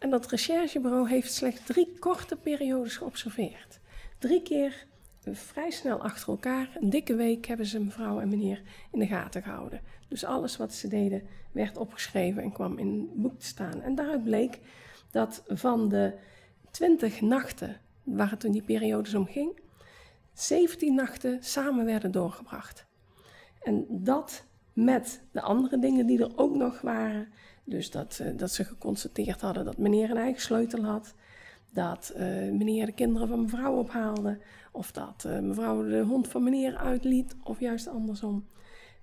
En 0.00 0.10
dat 0.10 0.26
recherchebureau 0.26 1.08
heeft 1.08 1.32
slechts 1.32 1.64
drie 1.64 1.96
korte 1.98 2.36
periodes 2.36 2.96
geobserveerd. 2.96 3.80
Drie 4.18 4.42
keer 4.42 4.86
vrij 5.32 5.70
snel 5.70 6.02
achter 6.02 6.28
elkaar, 6.28 6.76
een 6.80 6.90
dikke 6.90 7.14
week, 7.14 7.46
hebben 7.46 7.66
ze 7.66 7.80
mevrouw 7.80 8.20
en 8.20 8.28
meneer 8.28 8.62
in 8.92 8.98
de 8.98 9.06
gaten 9.06 9.42
gehouden. 9.42 9.80
Dus 10.08 10.24
alles 10.24 10.56
wat 10.56 10.74
ze 10.74 10.88
deden 10.88 11.22
werd 11.52 11.76
opgeschreven 11.76 12.42
en 12.42 12.52
kwam 12.52 12.78
in 12.78 12.86
een 12.86 13.10
boek 13.14 13.38
te 13.38 13.46
staan. 13.46 13.82
En 13.82 13.94
daaruit 13.94 14.24
bleek 14.24 14.58
dat 15.10 15.42
van 15.46 15.88
de 15.88 16.14
20 16.70 17.20
nachten 17.20 17.80
waar 18.02 18.30
het 18.30 18.44
in 18.44 18.52
die 18.52 18.62
periodes 18.62 19.14
om 19.14 19.26
ging, 19.26 19.60
17 20.32 20.94
nachten 20.94 21.38
samen 21.42 21.84
werden 21.84 22.10
doorgebracht. 22.10 22.86
En 23.62 23.86
dat 23.88 24.44
met 24.72 25.22
de 25.32 25.40
andere 25.40 25.78
dingen 25.78 26.06
die 26.06 26.22
er 26.22 26.32
ook 26.36 26.54
nog 26.54 26.80
waren. 26.80 27.28
Dus 27.70 27.90
dat, 27.90 28.20
uh, 28.22 28.28
dat 28.36 28.50
ze 28.50 28.64
geconstateerd 28.64 29.40
hadden 29.40 29.64
dat 29.64 29.78
meneer 29.78 30.10
een 30.10 30.16
eigen 30.16 30.42
sleutel 30.42 30.84
had. 30.84 31.14
Dat 31.72 32.12
uh, 32.16 32.20
meneer 32.52 32.86
de 32.86 32.92
kinderen 32.92 33.28
van 33.28 33.40
mevrouw 33.40 33.76
ophaalde. 33.76 34.38
Of 34.72 34.92
dat 34.92 35.24
uh, 35.26 35.38
mevrouw 35.38 35.88
de 35.88 36.00
hond 36.00 36.28
van 36.28 36.42
meneer 36.42 36.76
uitliet. 36.76 37.36
Of 37.42 37.60
juist 37.60 37.88
andersom. 37.88 38.46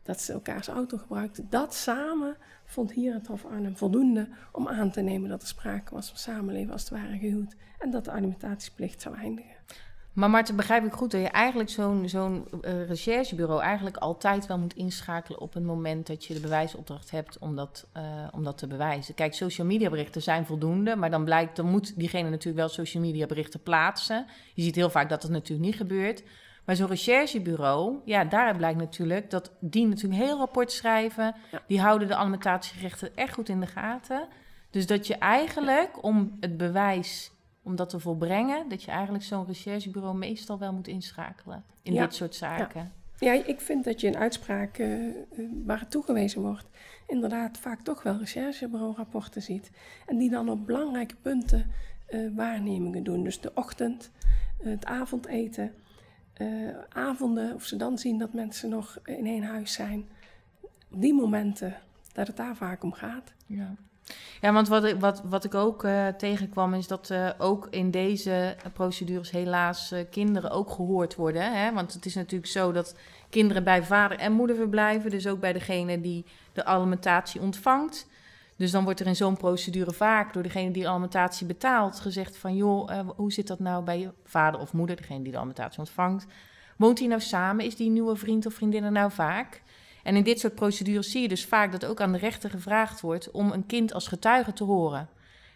Dat 0.04 0.22
ze 0.22 0.34
elkaars 0.34 0.68
auto 0.68 0.98
gebruikten. 0.98 1.48
Dat 1.50 1.74
samen 1.74 2.38
vond 2.66 2.92
hier 2.92 3.14
het 3.14 3.28
Hof 3.28 3.46
Arnhem 3.46 3.78
voldoende 3.78 4.28
om 4.52 4.68
aan 4.68 4.92
te 4.92 5.02
nemen 5.02 5.30
dat 5.30 5.42
er 5.42 5.48
sprake 5.48 5.94
was 5.94 6.08
van 6.08 6.18
samenleven 6.18 6.72
als 6.72 6.82
het 6.82 6.92
ware 6.92 7.18
gehuwd. 7.18 7.56
En 7.80 7.90
dat 7.92 8.06
de 8.06 8.12
alimentatieplicht 8.12 9.02
zou 9.02 9.16
eindigen. 9.16 9.57
Maar 10.18 10.30
Marten, 10.30 10.56
begrijp 10.56 10.86
ik 10.86 10.94
goed 10.94 11.12
dat 11.12 11.22
je 11.22 11.28
eigenlijk 11.28 11.70
zo'n 11.70 12.10
zo'n 12.10 12.48
uh, 12.62 12.88
recherchebureau 12.88 13.62
eigenlijk 13.62 13.98
altijd 13.98 14.46
wel 14.46 14.58
moet 14.58 14.74
inschakelen 14.74 15.40
op 15.40 15.54
het 15.54 15.64
moment 15.64 16.08
dat 16.08 16.26
je 16.26 16.34
de 16.34 16.40
bewijsopdracht 16.40 17.12
hebt 17.12 17.38
om 17.38 17.56
dat, 17.56 17.88
uh, 17.98 18.04
om 18.32 18.44
dat 18.44 18.58
te 18.58 18.68
bewijzen. 18.68 19.14
Kijk, 19.14 19.34
social 19.34 19.68
media 19.68 19.90
berichten 19.90 20.22
zijn 20.22 20.46
voldoende, 20.46 20.96
maar 20.96 21.10
dan 21.10 21.24
blijkt, 21.24 21.56
dan 21.56 21.70
moet 21.70 22.00
diegene 22.00 22.30
natuurlijk 22.30 22.58
wel 22.58 22.70
social 22.70 23.04
media 23.04 23.26
berichten 23.26 23.62
plaatsen. 23.62 24.26
Je 24.54 24.62
ziet 24.62 24.76
heel 24.76 24.90
vaak 24.90 25.10
dat 25.10 25.22
dat 25.22 25.32
natuurlijk 25.32 25.68
niet 25.68 25.78
gebeurt. 25.78 26.24
Maar 26.66 26.76
zo'n 26.76 26.88
recherchebureau, 26.88 27.98
ja, 28.06 28.24
daaruit 28.24 28.58
blijkt 28.58 28.80
natuurlijk 28.80 29.30
dat 29.30 29.52
die 29.60 29.88
natuurlijk 29.88 30.22
heel 30.22 30.38
rapport 30.38 30.72
schrijven. 30.72 31.36
Ja. 31.52 31.62
Die 31.68 31.82
houden 31.82 32.08
de 32.08 32.16
alimentatiegerechten 32.16 33.16
echt 33.16 33.34
goed 33.34 33.50
in 33.50 33.60
de 33.60 33.68
gaten. 33.68 34.28
Dus 34.72 34.88
dat 34.88 35.08
je 35.08 35.16
eigenlijk 35.16 36.04
om 36.04 36.38
het 36.40 36.58
bewijs 36.58 37.32
om 37.68 37.76
dat 37.76 37.90
te 37.90 38.00
volbrengen, 38.00 38.70
dat 38.70 38.84
je 38.84 38.92
eigenlijk 38.92 39.24
zo'n 39.24 39.46
recherchebureau 39.46 40.18
meestal 40.18 40.60
wel 40.60 40.74
moet 40.74 40.88
inschakelen 40.88 41.64
in 41.82 41.94
ja. 41.94 42.04
dit 42.04 42.14
soort 42.14 42.36
zaken. 42.36 42.92
Ja. 43.20 43.34
ja. 43.34 43.46
ik 43.46 43.62
vind 43.62 43.84
dat 43.84 44.02
je 44.02 44.08
in 44.08 44.18
uitspraken 44.18 45.16
uh, 45.16 45.50
waar 45.66 45.80
het 45.80 45.92
toegewezen 45.92 46.42
wordt, 46.42 46.66
inderdaad 47.08 47.58
vaak 47.58 47.82
toch 47.82 48.04
wel 48.04 48.18
recherchebureau-rapporten 48.18 49.42
ziet. 49.42 49.72
En 50.06 50.18
die 50.18 50.30
dan 50.30 50.50
op 50.50 50.66
belangrijke 50.66 51.16
punten 51.22 51.72
uh, 52.10 52.36
waarnemingen 52.36 53.04
doen. 53.04 53.24
Dus 53.24 53.42
de 53.42 53.52
ochtend, 53.54 54.12
uh, 54.60 54.68
het 54.70 54.86
avondeten, 54.86 55.74
avonden, 56.90 57.54
of 57.54 57.64
ze 57.64 57.76
dan 57.76 57.98
zien 57.98 58.18
dat 58.18 58.34
mensen 58.34 58.70
nog 58.70 59.00
in 59.04 59.26
één 59.26 59.44
huis 59.44 59.74
zijn. 59.74 60.06
Op 60.92 61.02
die 61.02 61.14
momenten 61.14 61.76
dat 62.14 62.28
het 62.28 62.38
daar 62.38 62.56
vaak 62.56 62.84
om 62.84 62.92
gaat. 62.92 63.34
Ja. 63.46 63.76
Ja, 64.42 64.54
want 64.54 64.68
wat 64.68 64.84
ik, 64.84 65.00
wat, 65.00 65.22
wat 65.26 65.44
ik 65.44 65.56
ook 65.56 65.84
uh, 65.84 66.08
tegenkwam 66.08 66.74
is 66.74 66.88
dat 66.88 67.10
uh, 67.10 67.30
ook 67.38 67.68
in 67.70 67.92
deze 67.92 68.56
procedures 68.74 69.32
helaas 69.32 69.92
uh, 69.92 70.00
kinderen 70.12 70.52
ook 70.52 70.72
gehoord 70.72 71.16
worden. 71.16 71.54
Hè? 71.54 71.74
Want 71.74 71.94
het 71.94 72.06
is 72.06 72.16
natuurlijk 72.16 72.52
zo 72.52 72.72
dat 72.72 72.96
kinderen 73.30 73.64
bij 73.64 73.84
vader 73.84 74.18
en 74.18 74.32
moeder 74.32 74.56
verblijven, 74.56 75.10
dus 75.10 75.28
ook 75.28 75.40
bij 75.40 75.54
degene 75.54 76.02
die 76.02 76.26
de 76.54 76.66
alimentatie 76.66 77.42
ontvangt. 77.42 78.08
Dus 78.56 78.72
dan 78.72 78.84
wordt 78.84 79.00
er 79.00 79.08
in 79.08 79.16
zo'n 79.16 79.38
procedure 79.38 79.92
vaak 79.92 80.34
door 80.34 80.44
degene 80.44 80.72
die 80.72 80.84
de 80.84 80.90
alimentatie 80.90 81.48
betaalt 81.48 82.00
gezegd 82.00 82.38
van... 82.38 82.56
joh, 82.56 83.10
hoe 83.16 83.32
zit 83.32 83.48
dat 83.48 83.60
nou 83.60 83.84
bij 83.84 84.00
je 84.00 84.12
vader 84.24 84.60
of 84.60 84.74
moeder, 84.74 84.96
degene 84.96 85.22
die 85.22 85.32
de 85.32 85.38
alimentatie 85.38 85.80
ontvangt? 85.80 86.26
Woont 86.78 87.00
hij 87.00 87.08
nou 87.08 87.22
samen? 87.22 87.66
Is 87.66 87.76
die 87.76 87.90
nieuwe 87.90 88.16
vriend 88.16 88.46
of 88.46 88.54
vriendin 88.54 88.84
er 88.84 88.92
nou 88.92 89.12
vaak? 89.12 89.62
En 90.08 90.16
in 90.16 90.24
dit 90.24 90.40
soort 90.40 90.56
procedures 90.56 91.12
zie 91.12 91.22
je 91.22 91.28
dus 91.28 91.46
vaak 91.46 91.72
dat 91.72 91.86
ook 91.86 92.02
aan 92.02 92.12
de 92.12 92.18
rechter 92.18 92.50
gevraagd 92.50 93.02
wordt 93.02 93.32
om 93.32 93.52
een 93.52 93.66
kind 93.66 93.94
als 93.94 94.08
getuige 94.08 94.54
te 94.54 94.64
horen. 94.64 95.10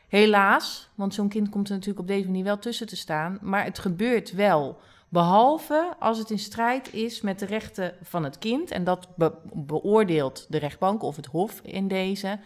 Helaas, 0.08 0.90
want 0.96 1.14
zo'n 1.14 1.30
kind 1.30 1.50
komt 1.50 1.68
er 1.68 1.74
natuurlijk 1.74 2.00
op 2.00 2.08
deze 2.08 2.26
manier 2.26 2.44
wel 2.44 2.60
tussen 2.60 2.88
te 2.88 2.96
staan, 2.96 3.38
maar 3.42 3.64
het 3.64 3.80
gebeurt 3.80 4.32
wel. 4.32 4.80
Behalve 5.10 5.94
als 6.00 6.18
het 6.18 6.30
in 6.30 6.40
strijd 6.40 6.94
is 6.94 7.22
met 7.22 7.40
de 7.40 7.46
rechten 7.46 7.94
van 8.02 8.24
het 8.24 8.38
kind. 8.38 8.72
En 8.72 8.84
dat 8.84 9.08
be 9.16 9.34
beoordeelt 9.54 10.46
de 10.50 10.58
rechtbank 10.58 11.04
of 11.04 11.16
het 11.16 11.26
hof 11.26 11.60
in 11.64 11.88
deze. 11.88 12.40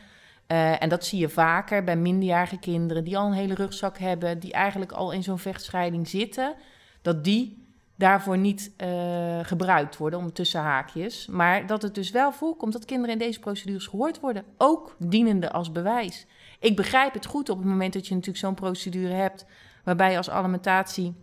Uh, 0.48 0.82
en 0.84 0.90
dat 0.90 1.06
zie 1.06 1.20
je 1.20 1.30
vaker 1.30 1.84
bij 1.84 1.98
minderjarige 1.98 2.60
kinderen 2.60 3.04
die 3.04 3.18
al 3.18 3.28
een 3.28 3.34
hele 3.34 3.54
rugzak 3.54 3.98
hebben, 3.98 4.40
die 4.40 4.54
eigenlijk 4.54 4.92
al 4.92 5.12
in 5.12 5.24
zo'n 5.24 5.40
vechtscheiding 5.40 6.08
zitten. 6.08 6.56
Dat 7.02 7.24
die 7.24 7.65
daarvoor 7.96 8.38
niet 8.38 8.72
uh, 8.78 9.40
gebruikt 9.42 9.98
worden, 9.98 10.20
om 10.20 10.34
tussen 10.34 10.62
haakjes. 10.62 11.28
Maar 11.28 11.68
dat 11.68 11.82
het 11.82 11.96
dus 11.96 12.12
wel 12.12 12.32
voorkomt 12.32 12.74
dat 12.74 12.86
kinderen 12.86 13.14
in 13.14 13.20
deze 13.20 13.40
procedures 13.40 13.88
gehoord 13.88 14.20
worden. 14.20 14.44
Ook 14.58 14.96
dienende 14.98 15.52
als 15.52 15.72
bewijs. 15.72 16.25
Ik 16.60 16.75
begrijp 16.75 17.14
het 17.14 17.25
goed 17.25 17.50
op 17.50 17.58
het 17.58 17.68
moment 17.68 17.94
dat 17.94 18.08
je 18.08 18.14
natuurlijk 18.14 18.44
zo'n 18.44 18.54
procedure 18.54 19.14
hebt... 19.14 19.46
waarbij 19.84 20.12
je 20.12 20.18
als 20.18 20.30
alimentatie 20.30 21.14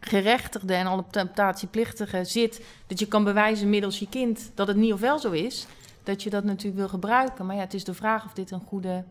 gerechtigde 0.00 0.74
en 0.74 0.86
alimentatieplichtige 0.86 2.24
zit... 2.24 2.64
dat 2.86 2.98
je 2.98 3.08
kan 3.08 3.24
bewijzen 3.24 3.70
middels 3.70 3.98
je 3.98 4.08
kind 4.08 4.50
dat 4.54 4.66
het 4.66 4.76
niet 4.76 4.92
of 4.92 5.00
wel 5.00 5.18
zo 5.18 5.30
is... 5.30 5.66
dat 6.02 6.22
je 6.22 6.30
dat 6.30 6.44
natuurlijk 6.44 6.76
wil 6.76 6.88
gebruiken. 6.88 7.46
Maar 7.46 7.56
ja, 7.56 7.60
het 7.60 7.74
is 7.74 7.84
de 7.84 7.94
vraag 7.94 8.24
of 8.24 8.32
dit 8.32 8.50
een 8.50 8.62
goede, 8.66 9.04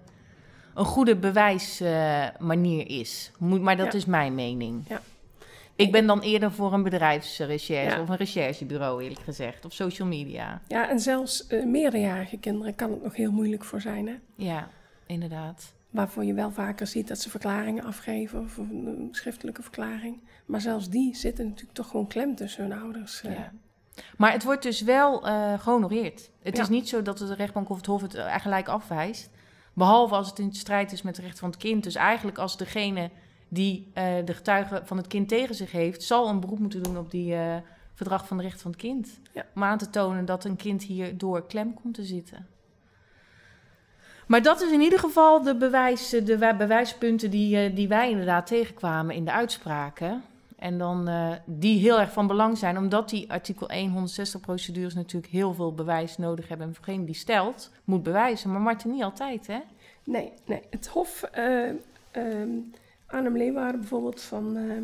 een 0.74 0.86
goede 0.86 1.16
bewijsmanier 1.16 2.90
uh, 2.90 3.00
is. 3.00 3.32
Moet, 3.38 3.62
maar 3.62 3.78
dat 3.78 3.92
ja. 3.92 3.98
is 3.98 4.06
mijn 4.06 4.36
mening. 4.36 4.84
Ja. 4.88 5.02
Ik 5.76 5.92
ben 5.92 6.08
dan 6.08 6.20
eerder 6.20 6.52
voor 6.52 6.74
een 6.74 6.84
bedrijfsrecherche 6.84 7.96
ja. 7.96 8.02
of 8.02 8.10
een 8.10 8.16
recherchebureau, 8.16 9.04
eerlijk 9.04 9.22
gezegd. 9.22 9.66
Of 9.66 9.74
social 9.74 10.08
media. 10.08 10.62
Ja, 10.68 10.90
en 10.90 11.00
zelfs 11.00 11.46
uh, 11.50 11.66
meerderjarige 11.66 12.38
kinderen 12.38 12.76
kan 12.76 12.92
het 12.92 13.04
nog 13.04 13.16
heel 13.16 13.32
moeilijk 13.32 13.64
voor 13.64 13.82
zijn, 13.82 14.08
hè? 14.08 14.16
Ja, 14.36 14.70
inderdaad. 15.06 15.74
Waarvoor 15.90 16.24
je 16.24 16.34
wel 16.34 16.52
vaker 16.52 16.88
ziet 16.88 17.08
dat 17.08 17.20
ze 17.20 17.30
verklaringen 17.30 17.84
afgeven 17.84 18.40
of 18.40 18.58
een 18.58 19.08
schriftelijke 19.12 19.62
verklaring. 19.62 20.22
Maar 20.46 20.62
zelfs 20.62 20.90
die 20.90 21.16
zitten 21.16 21.46
natuurlijk 21.46 21.76
toch 21.76 21.88
gewoon 21.88 22.08
klem 22.08 22.36
tussen 22.36 22.64
hun 22.64 22.80
ouders. 22.80 23.24
Uh. 23.24 23.34
Ja. 23.34 23.52
Maar 24.18 24.32
het 24.32 24.44
wordt 24.44 24.64
dus 24.64 24.82
wel 24.82 25.28
uh, 25.28 25.60
gehonoreerd. 25.60 26.30
Het 26.42 26.56
ja. 26.56 26.62
is 26.62 26.70
niet 26.70 26.90
zo 26.90 27.02
dat 27.02 27.18
de 27.18 27.34
rechtbank 27.34 27.70
of 27.70 27.78
het 27.78 27.86
hof 27.86 28.02
het 28.02 28.18
gelijk 28.28 28.68
afwijst. 28.68 29.30
Behalve 29.74 30.16
als 30.16 30.30
het 30.30 30.40
in 30.40 30.54
strijd 30.54 30.92
is 30.92 31.02
met 31.02 31.16
het 31.16 31.26
recht 31.26 31.40
van 31.40 31.50
het 31.50 31.60
kind. 31.60 31.84
Dus 31.84 31.96
eigenlijk 31.96 32.38
als 32.38 32.58
degene 32.58 33.10
die 33.48 33.88
uh, 33.88 34.04
de 34.26 34.34
getuige 34.34 34.82
van 34.86 34.98
het 34.98 35.08
kind 35.08 35.28
tegen 35.28 35.56
zich 35.56 35.72
heeft, 35.72 36.04
zal 36.04 36.30
een 36.30 36.40
beroep 36.40 36.60
moeten 36.60 36.84
doen 36.84 36.98
op 36.98 37.12
die 37.12 37.34
uh, 37.34 37.56
verdrag 37.94 38.28
van 38.28 38.38
de 38.38 38.44
rechten 38.44 38.62
van 38.62 38.72
het 38.72 38.80
kind. 38.80 39.20
Ja. 39.32 39.46
Om 39.56 39.64
aan 39.64 39.78
te 39.78 39.90
tonen 39.90 40.26
dat 40.26 40.44
een 40.44 40.56
kind 40.56 40.84
hierdoor 40.84 41.46
klem 41.46 41.74
komt 41.74 41.94
te 41.94 42.04
zitten. 42.04 42.48
Maar 44.28 44.42
dat 44.42 44.62
is 44.62 44.72
in 44.72 44.82
ieder 44.82 45.00
geval 45.00 45.44
de, 45.44 45.56
bewijs, 45.56 46.10
de 46.10 46.56
bewijspunten 46.58 47.30
die, 47.30 47.70
uh, 47.70 47.76
die 47.76 47.88
wij 47.88 48.10
inderdaad 48.10 48.48
tegenkwamen 48.48 49.16
in 49.16 49.26
de 49.26 49.32
uitspraken. 49.32 50.24
En 50.56 50.78
dan 50.78 51.10
die 51.46 51.80
heel 51.80 52.00
erg 52.00 52.12
van 52.12 52.28
belang 52.28 52.58
zijn, 52.58 52.78
omdat 52.78 53.10
die 53.10 53.32
artikel 53.32 53.72
160 53.72 54.42
procedures 54.42 54.94
natuurlijk 54.94 55.32
heel 55.32 55.54
veel 55.54 55.74
bewijs 55.74 56.18
nodig 56.18 56.48
hebben. 56.48 56.68
En 56.68 56.76
voor 56.76 56.86
degene 56.86 57.06
die 57.06 57.16
stelt, 57.16 57.72
moet 57.84 58.04
bewijzen. 58.04 58.52
Maar 58.52 58.62
Martin, 58.62 58.92
niet 58.92 59.04
altijd, 59.04 59.48
hè? 59.48 59.60
Nee, 60.04 60.32
nee. 60.46 60.62
Het 60.70 60.88
Hof. 60.88 61.24
Um 62.12 62.72
Arnhem 63.06 63.38
Leeuwarden 63.38 63.80
bijvoorbeeld 63.80 64.22
van 64.22 64.58
uh, 64.58 64.78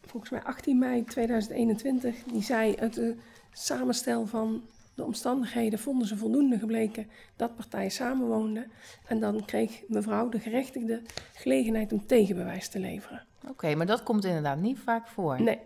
volgens 0.00 0.30
mij 0.30 0.42
18 0.42 0.78
mei 0.78 1.04
2021, 1.04 2.22
die 2.24 2.42
zei 2.42 2.76
uit 2.76 2.94
de 2.94 3.16
samenstel 3.52 4.26
van 4.26 4.62
de 4.94 5.04
omstandigheden 5.04 5.78
vonden 5.78 6.06
ze 6.08 6.16
voldoende 6.16 6.58
gebleken 6.58 7.06
dat 7.36 7.56
partijen 7.56 7.90
samenwoonden. 7.90 8.70
En 9.06 9.20
dan 9.20 9.44
kreeg 9.44 9.82
mevrouw 9.88 10.28
de 10.28 10.40
gerechtigde 10.40 11.02
gelegenheid 11.32 11.92
om 11.92 12.06
tegenbewijs 12.06 12.68
te 12.68 12.78
leveren. 12.78 13.24
Oké, 13.42 13.50
okay, 13.50 13.74
maar 13.74 13.86
dat 13.86 14.02
komt 14.02 14.24
inderdaad 14.24 14.60
niet 14.60 14.78
vaak 14.78 15.08
voor. 15.08 15.42
Nee. 15.42 15.58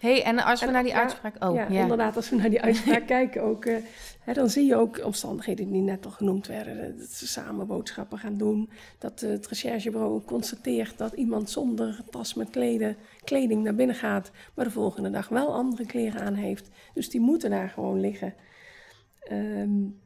Hey, 0.00 0.22
en 0.22 0.38
als 0.44 0.60
we 0.60 0.66
en, 0.66 0.72
naar 0.72 0.82
die 0.82 0.92
ja, 0.92 1.00
uitspraak... 1.00 1.44
Oh, 1.44 1.54
ja, 1.54 1.66
ja, 1.70 1.80
inderdaad, 1.80 2.16
als 2.16 2.30
we 2.30 2.36
naar 2.36 2.50
die 2.50 2.62
uitspraak 2.70 3.06
kijken 3.06 3.42
ook... 3.42 3.64
Uh, 3.64 3.76
hè, 4.20 4.32
dan 4.32 4.50
zie 4.50 4.66
je 4.66 4.76
ook 4.76 5.04
omstandigheden 5.04 5.72
die 5.72 5.82
net 5.82 6.04
al 6.04 6.10
genoemd 6.10 6.46
werden. 6.46 6.98
Dat 6.98 7.08
ze 7.08 7.26
samen 7.28 7.66
boodschappen 7.66 8.18
gaan 8.18 8.36
doen. 8.36 8.70
Dat 8.98 9.22
uh, 9.22 9.30
het 9.30 9.46
recherchebureau 9.46 10.22
constateert 10.22 10.98
dat 10.98 11.12
iemand 11.12 11.50
zonder 11.50 12.00
tas 12.10 12.34
met 12.34 12.50
kleden, 12.50 12.96
kleding 13.24 13.62
naar 13.62 13.74
binnen 13.74 13.96
gaat... 13.96 14.30
maar 14.54 14.64
de 14.64 14.70
volgende 14.70 15.10
dag 15.10 15.28
wel 15.28 15.54
andere 15.54 15.86
kleren 15.86 16.20
aan 16.20 16.34
heeft. 16.34 16.68
Dus 16.94 17.10
die 17.10 17.20
moeten 17.20 17.50
daar 17.50 17.68
gewoon 17.68 18.00
liggen. 18.00 18.34
Um, 19.32 20.00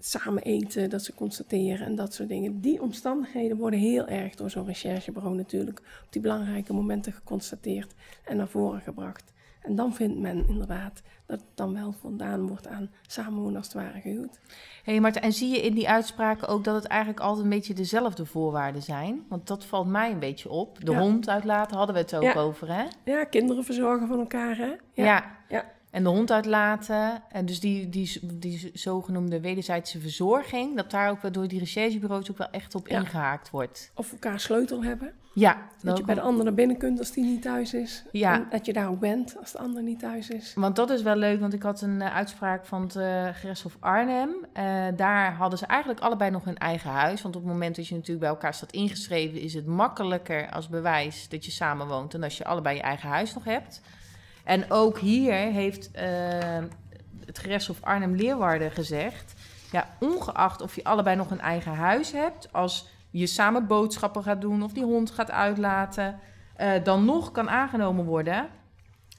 samen 0.00 0.42
eten, 0.42 0.90
dat 0.90 1.02
ze 1.02 1.14
constateren 1.14 1.86
en 1.86 1.94
dat 1.94 2.14
soort 2.14 2.28
dingen. 2.28 2.60
Die 2.60 2.82
omstandigheden 2.82 3.56
worden 3.56 3.80
heel 3.80 4.06
erg 4.06 4.34
door 4.34 4.50
zo'n 4.50 4.66
recherchebureau 4.66 5.34
natuurlijk 5.36 5.78
op 5.78 6.06
die 6.12 6.22
belangrijke 6.22 6.72
momenten 6.72 7.12
geconstateerd 7.12 7.94
en 8.24 8.36
naar 8.36 8.48
voren 8.48 8.80
gebracht. 8.80 9.32
En 9.62 9.74
dan 9.76 9.94
vindt 9.94 10.18
men 10.18 10.48
inderdaad 10.48 11.02
dat 11.26 11.38
het 11.40 11.48
dan 11.54 11.74
wel 11.74 11.92
voldaan 11.92 12.46
wordt 12.46 12.66
aan 12.66 12.90
samenwonen 13.06 13.56
als 13.56 13.66
het 13.66 13.74
ware 13.74 14.00
gehuwd. 14.00 14.38
hey 14.84 15.00
Marten, 15.00 15.22
en 15.22 15.32
zie 15.32 15.48
je 15.48 15.62
in 15.62 15.74
die 15.74 15.88
uitspraken 15.88 16.48
ook 16.48 16.64
dat 16.64 16.74
het 16.74 16.84
eigenlijk 16.84 17.20
altijd 17.20 17.44
een 17.44 17.50
beetje 17.50 17.74
dezelfde 17.74 18.26
voorwaarden 18.26 18.82
zijn? 18.82 19.24
Want 19.28 19.46
dat 19.46 19.64
valt 19.64 19.86
mij 19.86 20.10
een 20.10 20.18
beetje 20.18 20.50
op. 20.50 20.84
De 20.84 20.92
Ja. 20.92 20.98
hond 21.00 21.28
uitlaten 21.28 21.76
hadden 21.76 21.94
we 21.94 22.00
het 22.00 22.14
ook 22.14 22.22
Ja. 22.22 22.34
over, 22.34 22.68
hè? 22.74 22.84
Ja, 23.04 23.24
kinderen 23.24 23.64
verzorgen 23.64 24.06
van 24.08 24.18
elkaar, 24.18 24.56
hè? 24.56 24.72
Ja. 24.92 25.36
Ja. 25.48 25.64
En 25.90 26.02
de 26.02 26.08
hond 26.08 26.30
uitlaten. 26.30 27.22
En 27.28 27.46
dus 27.46 27.60
die, 27.60 27.88
die, 27.88 28.20
die 28.22 28.70
zogenoemde 28.74 29.40
wederzijdse 29.40 30.00
verzorging, 30.00 30.76
dat 30.76 30.90
daar 30.90 31.10
ook 31.10 31.22
wel 31.22 31.32
door 31.32 31.48
die 31.48 31.58
recherchebureaus 31.58 32.30
ook 32.30 32.38
wel 32.38 32.50
echt 32.50 32.74
op 32.74 32.88
Ja. 32.88 32.98
ingehaakt 32.98 33.50
wordt. 33.50 33.90
Of 33.94 34.12
elkaar 34.12 34.40
sleutel 34.40 34.84
hebben. 34.84 35.12
Ja, 35.34 35.56
Dat 35.82 35.98
je 35.98 36.04
bij 36.04 36.14
de 36.14 36.20
ander 36.20 36.44
naar 36.44 36.54
binnen 36.54 36.76
kunt 36.76 36.98
als 36.98 37.10
die 37.10 37.24
niet 37.24 37.42
thuis 37.42 37.74
is. 37.74 38.04
Ja. 38.12 38.34
En 38.34 38.46
dat 38.50 38.66
je 38.66 38.72
daar 38.72 38.88
ook 38.88 39.00
bent 39.00 39.36
als 39.40 39.52
de 39.52 39.58
ander 39.58 39.82
niet 39.82 39.98
thuis 39.98 40.28
is. 40.30 40.52
Want 40.54 40.76
dat 40.76 40.90
is 40.90 41.02
wel 41.02 41.16
leuk, 41.16 41.40
want 41.40 41.52
ik 41.52 41.62
had 41.62 41.80
een 41.80 42.02
eh, 42.02 42.14
uitspraak 42.14 42.66
van 42.66 42.82
het 42.82 42.92
gerechtshof 43.36 43.76
Arnhem. 43.80 44.30
Eh, 44.52 44.86
daar 44.96 45.32
hadden 45.34 45.58
ze 45.58 45.66
eigenlijk 45.66 46.00
allebei 46.00 46.30
nog 46.30 46.44
hun 46.44 46.58
eigen 46.58 46.90
huis. 46.90 47.22
Want 47.22 47.36
op 47.36 47.42
het 47.42 47.50
moment 47.52 47.76
dat 47.76 47.86
je 47.86 47.94
natuurlijk 47.94 48.20
bij 48.20 48.28
elkaar 48.28 48.54
staat 48.54 48.72
ingeschreven, 48.72 49.40
is 49.40 49.54
het 49.54 49.66
makkelijker 49.66 50.50
als 50.50 50.68
bewijs 50.68 51.28
dat 51.28 51.44
je 51.44 51.50
samenwoont 51.50 52.12
dan 52.12 52.22
als 52.22 52.36
je 52.36 52.44
allebei 52.44 52.76
je 52.76 52.82
eigen 52.82 53.08
huis 53.08 53.34
nog 53.34 53.44
hebt. 53.44 53.80
En 54.48 54.70
ook 54.70 54.98
hier 54.98 55.34
heeft 55.34 55.90
eh, 55.90 56.08
het 57.24 57.38
gerechtshof 57.38 57.82
Arnhem-Leeuwarden 57.82 58.70
gezegd, 58.70 59.34
ja, 59.72 59.88
ongeacht 60.00 60.60
of 60.60 60.74
je 60.74 60.84
allebei 60.84 61.16
nog 61.16 61.30
een 61.30 61.40
eigen 61.40 61.74
huis 61.74 62.12
hebt, 62.12 62.52
als 62.52 62.88
je 63.10 63.26
samen 63.26 63.66
boodschappen 63.66 64.22
gaat 64.22 64.40
doen 64.40 64.62
of 64.62 64.72
die 64.72 64.84
hond 64.84 65.10
gaat 65.10 65.30
uitlaten, 65.30 66.18
eh, 66.56 66.84
dan 66.84 67.04
nog 67.04 67.32
kan 67.32 67.50
aangenomen 67.50 68.04
worden 68.04 68.48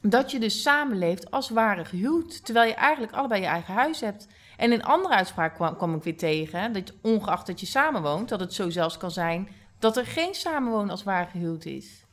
dat 0.02 0.32
je 0.32 0.40
dus 0.40 0.62
samenleeft 0.62 1.32
als 1.32 1.50
ware 1.50 1.86
gehuwd, 1.86 2.46
terwijl 2.46 2.68
je 2.68 2.76
eigenlijk 2.76 3.14
allebei 3.14 3.42
je 3.42 3.48
eigen 3.48 3.74
huis 3.74 4.00
hebt. 4.00 4.28
En 4.58 4.72
in 4.72 4.84
andere 4.84 5.14
uitspraak 5.14 5.56
kwam, 5.56 5.76
kwam 5.76 5.96
ik 5.96 6.04
weer 6.04 6.18
tegen, 6.18 6.74
dat 6.74 6.94
ongeacht 7.02 7.48
dat 7.48 7.60
je 7.60 7.66
samenwoont, 7.66 8.30
dat 8.30 8.40
het 8.40 8.54
zo 8.54 8.70
zelfs 8.70 8.98
kan 8.98 9.12
zijn 9.12 9.50
dat 9.80 9.98
er 9.98 10.06
geen 10.06 10.36
samenwonen 10.36 10.90
als 10.90 11.04
ware 11.04 11.30
gehuwd 11.30 11.66
is. 11.66 12.04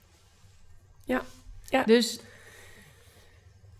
Ja, 1.04 1.22
ja. 1.64 1.84
Dus 1.84 2.20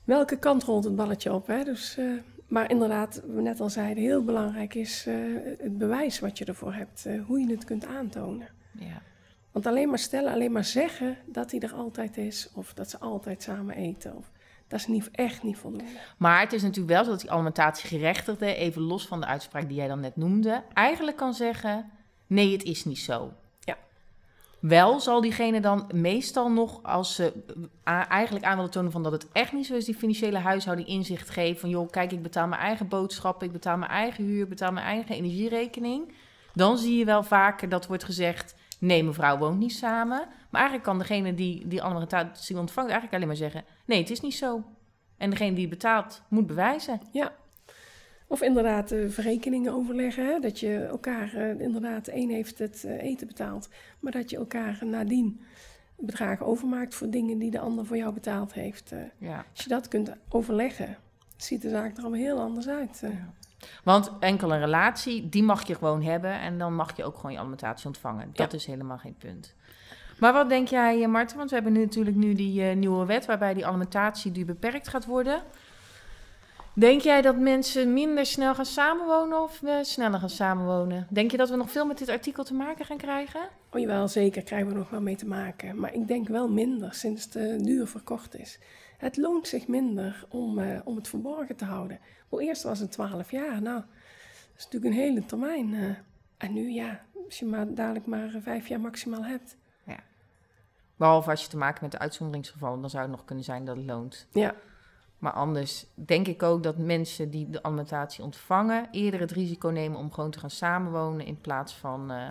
Welke 0.06 0.38
kant 0.38 0.62
rolt 0.64 0.84
het 0.84 0.96
balletje 0.96 1.32
op, 1.32 1.46
hè? 1.46 1.64
Dus, 1.64 1.96
eh, 1.96 2.04
maar 2.48 2.70
inderdaad, 2.70 3.14
wat 3.14 3.34
we 3.34 3.40
net 3.42 3.60
al 3.60 3.70
zeiden, 3.70 4.02
heel 4.02 4.24
belangrijk 4.24 4.74
is 4.74 5.06
eh, 5.06 5.14
het 5.58 5.78
bewijs 5.78 6.20
wat 6.20 6.38
je 6.38 6.44
ervoor 6.44 6.74
hebt. 6.74 7.06
eh, 7.06 7.24
hoe 7.26 7.40
je 7.40 7.50
het 7.50 7.64
kunt 7.64 7.86
aantonen. 7.86 8.48
ja. 8.72 9.02
Want 9.52 9.68
alleen 9.68 9.88
maar 9.88 9.98
stellen, 9.98 10.32
alleen 10.32 10.52
maar 10.52 10.64
zeggen 10.64 11.16
dat 11.26 11.50
hij 11.50 11.60
er 11.60 11.72
altijd 11.72 12.16
is. 12.16 12.50
Of 12.54 12.74
dat 12.74 12.90
ze 12.90 12.98
altijd 12.98 13.42
samen 13.42 13.74
eten. 13.74 14.16
Of, 14.16 14.30
dat 14.68 14.78
is 14.78 14.86
niet, 14.86 15.08
echt 15.12 15.42
niet 15.42 15.56
voldoende. 15.56 15.84
Maar 16.18 16.40
het 16.40 16.52
is 16.52 16.62
natuurlijk 16.62 16.94
wel 16.94 17.04
zo 17.04 17.10
dat 17.10 17.20
die 17.20 17.30
alimentatiegerechtigde, 17.30 18.54
even 18.54 18.82
los 18.82 19.06
van 19.06 19.20
de 19.20 19.26
uitspraak 19.26 19.68
die 19.68 19.76
jij 19.76 19.88
dan 19.88 20.00
net 20.00 20.16
noemde, 20.16 20.62
eigenlijk 20.72 21.16
kan 21.16 21.34
zeggen: 21.34 21.90
nee, 22.26 22.52
het 22.52 22.62
is 22.62 22.84
niet 22.84 22.98
zo. 22.98 23.32
Wel 24.60 25.00
zal 25.00 25.20
diegene 25.20 25.60
dan 25.60 25.90
meestal 25.94 26.50
nog, 26.50 26.82
als 26.82 27.14
ze 27.14 27.32
eigenlijk 27.84 28.44
aan 28.44 28.56
willen 28.56 28.70
tonen 28.70 28.92
van 28.92 29.02
dat 29.02 29.12
het 29.12 29.32
echt 29.32 29.52
niet 29.52 29.66
zo 29.66 29.74
is, 29.74 29.84
die 29.84 29.94
financiële 29.94 30.38
huishouding 30.38 30.88
inzicht 30.88 31.30
geven 31.30 31.60
van 31.60 31.68
joh, 31.68 31.90
kijk, 31.90 32.12
ik 32.12 32.22
betaal 32.22 32.46
mijn 32.46 32.60
eigen 32.60 32.88
boodschappen, 32.88 33.46
ik 33.46 33.52
betaal 33.52 33.76
mijn 33.76 33.90
eigen 33.90 34.24
huur, 34.24 34.42
ik 34.42 34.48
betaal 34.48 34.72
mijn 34.72 34.86
eigen 34.86 35.14
energierekening. 35.14 36.12
Dan 36.54 36.78
zie 36.78 36.98
je 36.98 37.04
wel 37.04 37.22
vaker 37.22 37.68
dat 37.68 37.86
wordt 37.86 38.04
gezegd, 38.04 38.54
nee, 38.78 39.04
mevrouw 39.04 39.38
woont 39.38 39.58
niet 39.58 39.72
samen. 39.74 40.28
Maar 40.50 40.60
eigenlijk 40.60 40.82
kan 40.82 40.98
degene 40.98 41.34
die 41.34 41.68
die 41.68 41.82
alimentatie 41.82 42.58
ontvangt 42.58 42.90
eigenlijk 42.90 43.14
alleen 43.14 43.26
maar 43.26 43.50
zeggen, 43.50 43.64
nee, 43.86 43.98
het 44.00 44.10
is 44.10 44.20
niet 44.20 44.34
zo. 44.34 44.64
En 45.16 45.30
degene 45.30 45.54
die 45.54 45.68
betaalt 45.68 46.22
moet 46.28 46.46
bewijzen. 46.46 47.00
Ja. 47.12 47.32
Of 48.28 48.42
inderdaad 48.42 48.90
eh, 48.90 49.08
verrekeningen 49.08 49.72
overleggen. 49.72 50.26
Hè? 50.26 50.38
Dat 50.38 50.60
je 50.60 50.76
elkaar, 50.76 51.34
eh, 51.34 51.60
inderdaad, 51.60 52.04
de 52.04 52.14
een 52.14 52.30
heeft 52.30 52.58
het 52.58 52.84
eh, 52.84 53.02
eten 53.02 53.26
betaald. 53.26 53.68
Maar 54.00 54.12
dat 54.12 54.30
je 54.30 54.36
elkaar 54.36 54.78
nadien 54.84 55.40
bedragen 55.96 56.46
overmaakt 56.46 56.94
voor 56.94 57.10
dingen 57.10 57.38
die 57.38 57.50
de 57.50 57.60
ander 57.60 57.86
voor 57.86 57.96
jou 57.96 58.12
betaald 58.12 58.52
heeft. 58.52 58.92
Ja. 59.18 59.44
als 59.50 59.62
je 59.62 59.68
dat 59.68 59.88
kunt 59.88 60.12
overleggen, 60.28 60.96
ziet 61.36 61.62
de 61.62 61.68
zaak 61.68 61.96
er 61.96 62.02
allemaal 62.02 62.20
heel 62.20 62.40
anders 62.40 62.68
uit. 62.68 63.02
Want 63.84 64.10
enkel 64.20 64.52
een 64.52 64.60
relatie, 64.60 65.28
die 65.28 65.42
mag 65.42 65.66
je 65.66 65.74
gewoon 65.74 66.02
hebben. 66.02 66.40
En 66.40 66.58
dan 66.58 66.74
mag 66.74 66.96
je 66.96 67.04
ook 67.04 67.16
gewoon 67.16 67.32
je 67.32 67.38
alimentatie 67.38 67.86
ontvangen. 67.86 68.30
Dat 68.32 68.52
is 68.52 68.66
helemaal 68.66 68.98
geen 68.98 69.16
punt. 69.18 69.54
Maar 70.18 70.32
wat 70.32 70.48
denk 70.48 70.68
jij, 70.68 71.08
Marten? 71.08 71.36
Want 71.36 71.48
we 71.48 71.54
hebben 71.54 71.72
nu 71.72 71.80
natuurlijk 71.80 72.16
nu 72.16 72.34
die 72.34 72.62
nieuwe 72.62 73.06
wet... 73.06 73.26
waarbij 73.26 73.54
die 73.54 73.66
alimentatie 73.66 74.32
die 74.32 74.44
beperkt 74.44 74.88
gaat 74.88 75.04
worden. 75.04 75.42
Denk 76.78 77.00
jij 77.00 77.22
dat 77.22 77.36
mensen 77.36 77.92
minder 77.92 78.26
snel 78.26 78.54
gaan 78.54 78.66
samenwonen 78.66 79.42
of 79.42 79.62
eh, 79.62 79.74
sneller 79.82 80.18
gaan 80.18 80.30
samenwonen? 80.30 81.06
Denk 81.10 81.30
je 81.30 81.36
dat 81.36 81.50
we 81.50 81.56
nog 81.56 81.70
veel 81.70 81.86
met 81.86 81.98
dit 81.98 82.08
artikel 82.08 82.44
te 82.44 82.54
maken 82.54 82.84
gaan 82.84 82.96
krijgen? 82.96 83.40
Oh 83.72 83.80
jawel, 83.80 84.08
zeker 84.08 84.42
krijgen 84.42 84.68
we 84.68 84.74
nog 84.74 84.90
wel 84.90 85.00
mee 85.00 85.16
te 85.16 85.26
maken. 85.26 85.80
Maar 85.80 85.94
ik 85.94 86.08
denk 86.08 86.28
wel 86.28 86.48
minder 86.48 86.94
sinds 86.94 87.30
de 87.30 87.56
duur 87.62 87.86
verkocht 87.86 88.38
is. 88.38 88.58
Het 88.98 89.16
loont 89.16 89.48
zich 89.48 89.68
minder 89.68 90.24
om, 90.28 90.58
eh, 90.58 90.80
om 90.84 90.96
het 90.96 91.08
verborgen 91.08 91.56
te 91.56 91.64
houden. 91.64 91.98
Voor 92.28 92.40
eerst 92.40 92.62
was 92.62 92.78
het 92.78 92.92
12 92.92 93.30
jaar. 93.30 93.62
Nou, 93.62 93.80
dat 93.80 94.56
is 94.56 94.64
natuurlijk 94.64 94.94
een 94.94 95.00
hele 95.00 95.24
termijn. 95.24 95.74
eh. 95.74 95.90
en 96.36 96.52
nu 96.52 96.70
ja, 96.70 97.00
als 97.26 97.38
je 97.38 97.46
maar 97.46 97.74
dadelijk 97.74 98.06
maar 98.06 98.30
vijf 98.42 98.68
jaar 98.68 98.80
maximaal 98.80 99.24
hebt. 99.24 99.56
Behalve 100.96 101.30
als 101.30 101.42
je 101.42 101.48
te 101.48 101.56
maken 101.56 101.78
met 101.82 101.92
de 101.92 101.98
uitzonderingsgevallen... 101.98 102.80
dan 102.80 102.90
zou 102.90 103.02
het 103.02 103.10
nog 103.12 103.24
kunnen 103.24 103.44
zijn 103.44 103.64
dat 103.64 103.76
het 103.76 103.86
loont. 103.86 104.26
Ja, 104.32 104.54
Maar 105.26 105.34
anders 105.34 105.86
denk 105.94 106.26
ik 106.26 106.42
ook 106.42 106.62
dat 106.62 106.76
mensen 106.76 107.30
die 107.30 107.50
de 107.50 107.62
alimentatie 107.62 108.24
ontvangen... 108.24 108.88
eerder 108.90 109.20
het 109.20 109.30
risico 109.30 109.68
nemen 109.68 109.98
om 109.98 110.12
gewoon 110.12 110.30
te 110.30 110.38
gaan 110.38 110.50
samenwonen... 110.50 111.26
in 111.26 111.40
plaats 111.40 111.74
van 111.74 112.10
eh, 112.10 112.28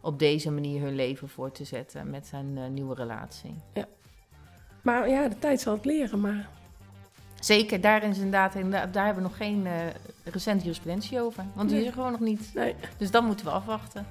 op 0.00 0.18
deze 0.18 0.50
manier 0.50 0.80
hun 0.82 0.94
leven 0.94 1.28
voor 1.28 1.52
te 1.52 1.64
zetten 1.64 2.10
met 2.10 2.30
een 2.32 2.58
eh, 2.58 2.68
nieuwe 2.68 2.94
relatie. 2.94 3.54
maar 4.82 5.08
ja, 5.08 5.28
de 5.28 5.38
tijd 5.38 5.60
zal 5.60 5.74
het 5.74 5.84
leren. 5.84 6.20
Maar 6.20 6.48
Zeker, 7.40 7.80
daar, 7.80 8.02
is 8.02 8.16
inderdaad, 8.16 8.54
inderdaad- 8.54 8.94
daar 8.94 9.04
hebben 9.04 9.22
we 9.22 9.28
nog 9.28 9.38
geen 9.38 9.66
eh 9.66 9.72
recente 10.24 10.62
jurisprudentie 10.64 11.20
over. 11.20 11.44
Want 11.54 11.68
die 11.68 11.76
Nee. 11.78 11.86
is 11.86 11.90
er 11.90 11.96
gewoon 11.96 12.12
nog 12.12 12.20
niet. 12.20 12.50
nee, 12.54 12.74
Dus 12.96 13.10
dat 13.10 13.22
moeten 13.22 13.46
we 13.46 13.52
afwachten. 13.52 14.06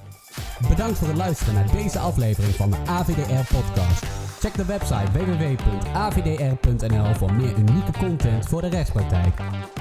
Bedankt 0.70 0.98
voor 0.98 1.08
het 1.08 1.18
luisteren 1.18 1.54
naar 1.54 1.72
deze 1.72 2.00
aflevering 2.00 2.54
van 2.56 2.70
de 2.70 2.78
AVDR 2.86 3.54
podcast. 3.56 4.06
Check 4.42 4.56
de 4.56 4.66
website 4.66 5.12
www.avdr.nl 5.12 7.14
voor 7.14 7.34
meer 7.34 7.58
unieke 7.58 7.92
content 8.00 8.46
voor 8.46 8.62
de 8.62 8.68
rechtspraktijk. 8.68 9.34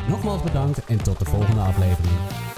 Nogmaals 0.08 0.42
bedankt 0.42 0.84
en 0.84 1.02
tot 1.02 1.18
de 1.18 1.24
volgende 1.24 1.60
aflevering. 1.60 2.49